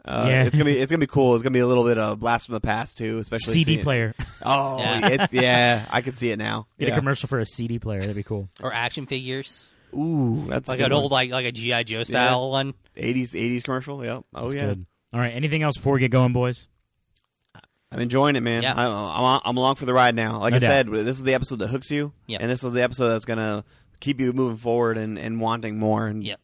[0.02, 0.42] Uh, Yeah.
[0.44, 1.34] it's gonna be it's gonna be cool.
[1.34, 3.84] It's gonna be a little bit of blast from the past too, especially CD seeing-
[3.84, 4.14] player.
[4.42, 5.08] Oh, Yeah.
[5.08, 6.66] it's yeah, I can see it now.
[6.78, 6.94] Get yeah.
[6.94, 8.00] a commercial for a CD player.
[8.00, 8.48] That'd be cool.
[8.62, 12.04] Or action figures, Ooh, that's like a an good old like like a GI Joe
[12.04, 12.72] style one.
[12.96, 14.02] eighties eighties commercial.
[14.02, 14.24] Yep.
[14.34, 14.86] Oh That's yeah, good.
[15.12, 15.34] All right.
[15.34, 16.66] Anything else before we get going, boys?
[17.92, 18.62] I'm enjoying it, man.
[18.62, 18.74] Yeah.
[18.76, 20.38] I'm, I'm I'm along for the ride now.
[20.38, 20.66] Like No I doubt.
[20.68, 22.40] said, this is the episode that hooks you, Yep.
[22.42, 23.64] and this is the episode that's gonna
[24.00, 26.06] keep you moving forward and, and wanting more.
[26.06, 26.40] And Yep.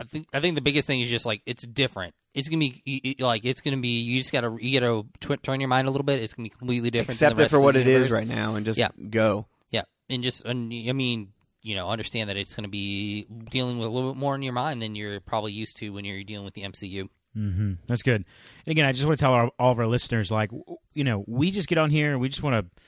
[0.00, 2.14] I think I think the biggest thing is just like it's different.
[2.34, 5.42] It's gonna be y- y- like it's gonna be you just gotta you gotta tw-
[5.42, 6.22] turn your mind a little bit.
[6.22, 7.18] It's gonna be completely different.
[7.18, 8.88] than accept the it for of what it is right now, and just Yeah.
[9.10, 9.46] go.
[9.70, 11.32] Yeah, and just and, I mean
[11.62, 14.52] you know understand that it's gonna be dealing with a little bit more in your
[14.52, 17.08] mind than you're probably used to when you're dealing with the MCU.
[17.36, 17.72] Mm-hmm.
[17.86, 18.24] That's good.
[18.66, 21.04] And again, I just want to tell our, all of our listeners, like, w- you
[21.04, 22.82] know, we just get on here and we just want to,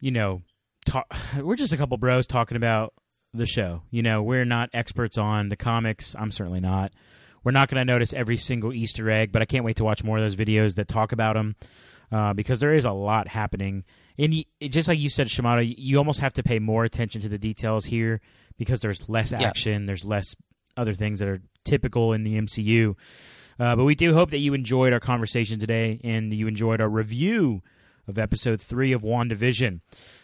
[0.00, 0.42] you know,
[0.86, 1.06] talk.
[1.40, 2.94] We're just a couple bros talking about
[3.34, 3.82] the show.
[3.90, 6.14] You know, we're not experts on the comics.
[6.18, 6.92] I'm certainly not.
[7.44, 10.02] we're not going to notice every single Easter egg, but I can't wait to watch
[10.02, 11.54] more of those videos that talk about them
[12.10, 13.84] uh, because there is a lot happening.
[14.18, 17.28] And y- just like you said, Shamato, you almost have to pay more attention to
[17.28, 18.20] the details here
[18.56, 19.42] because there's less Yeah.
[19.42, 20.34] action, there's less
[20.76, 22.94] other things that are typical in the MCU.
[23.58, 26.88] Uh, but we do hope that you enjoyed our conversation today and you enjoyed our
[26.88, 27.62] review
[28.08, 29.80] of episode three of WandaVision.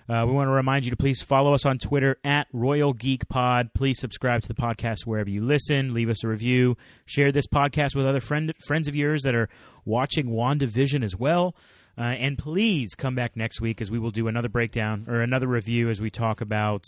[0.08, 3.28] Uh, we want to remind you to please follow us on Twitter at Royal Geek
[3.28, 3.72] Pod.
[3.74, 5.94] Please subscribe to the podcast wherever you listen.
[5.94, 6.76] Leave us a review.
[7.06, 9.48] Share this podcast with other friend, friends of yours that are
[9.84, 11.54] watching WandaVision as well.
[11.96, 15.46] Uh, and please come back next week as we will do another breakdown or another
[15.46, 16.84] review as we talk about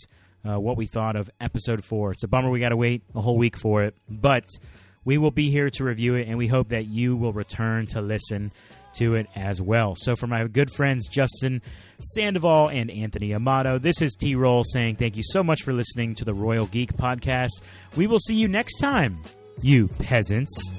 [0.47, 2.11] uh, what we thought of episode four.
[2.11, 4.49] It's a bummer we got to wait a whole week for it, but
[5.05, 8.01] we will be here to review it, and we hope that you will return to
[8.01, 8.51] listen
[8.95, 9.93] to it as well.
[9.95, 11.61] So, for my good friends Justin
[11.99, 16.15] Sandoval and Anthony Amato, this is T Roll saying thank you so much for listening
[16.15, 17.61] to the Royal Geek Podcast.
[17.95, 19.21] We will see you next time,
[19.61, 20.73] you peasants.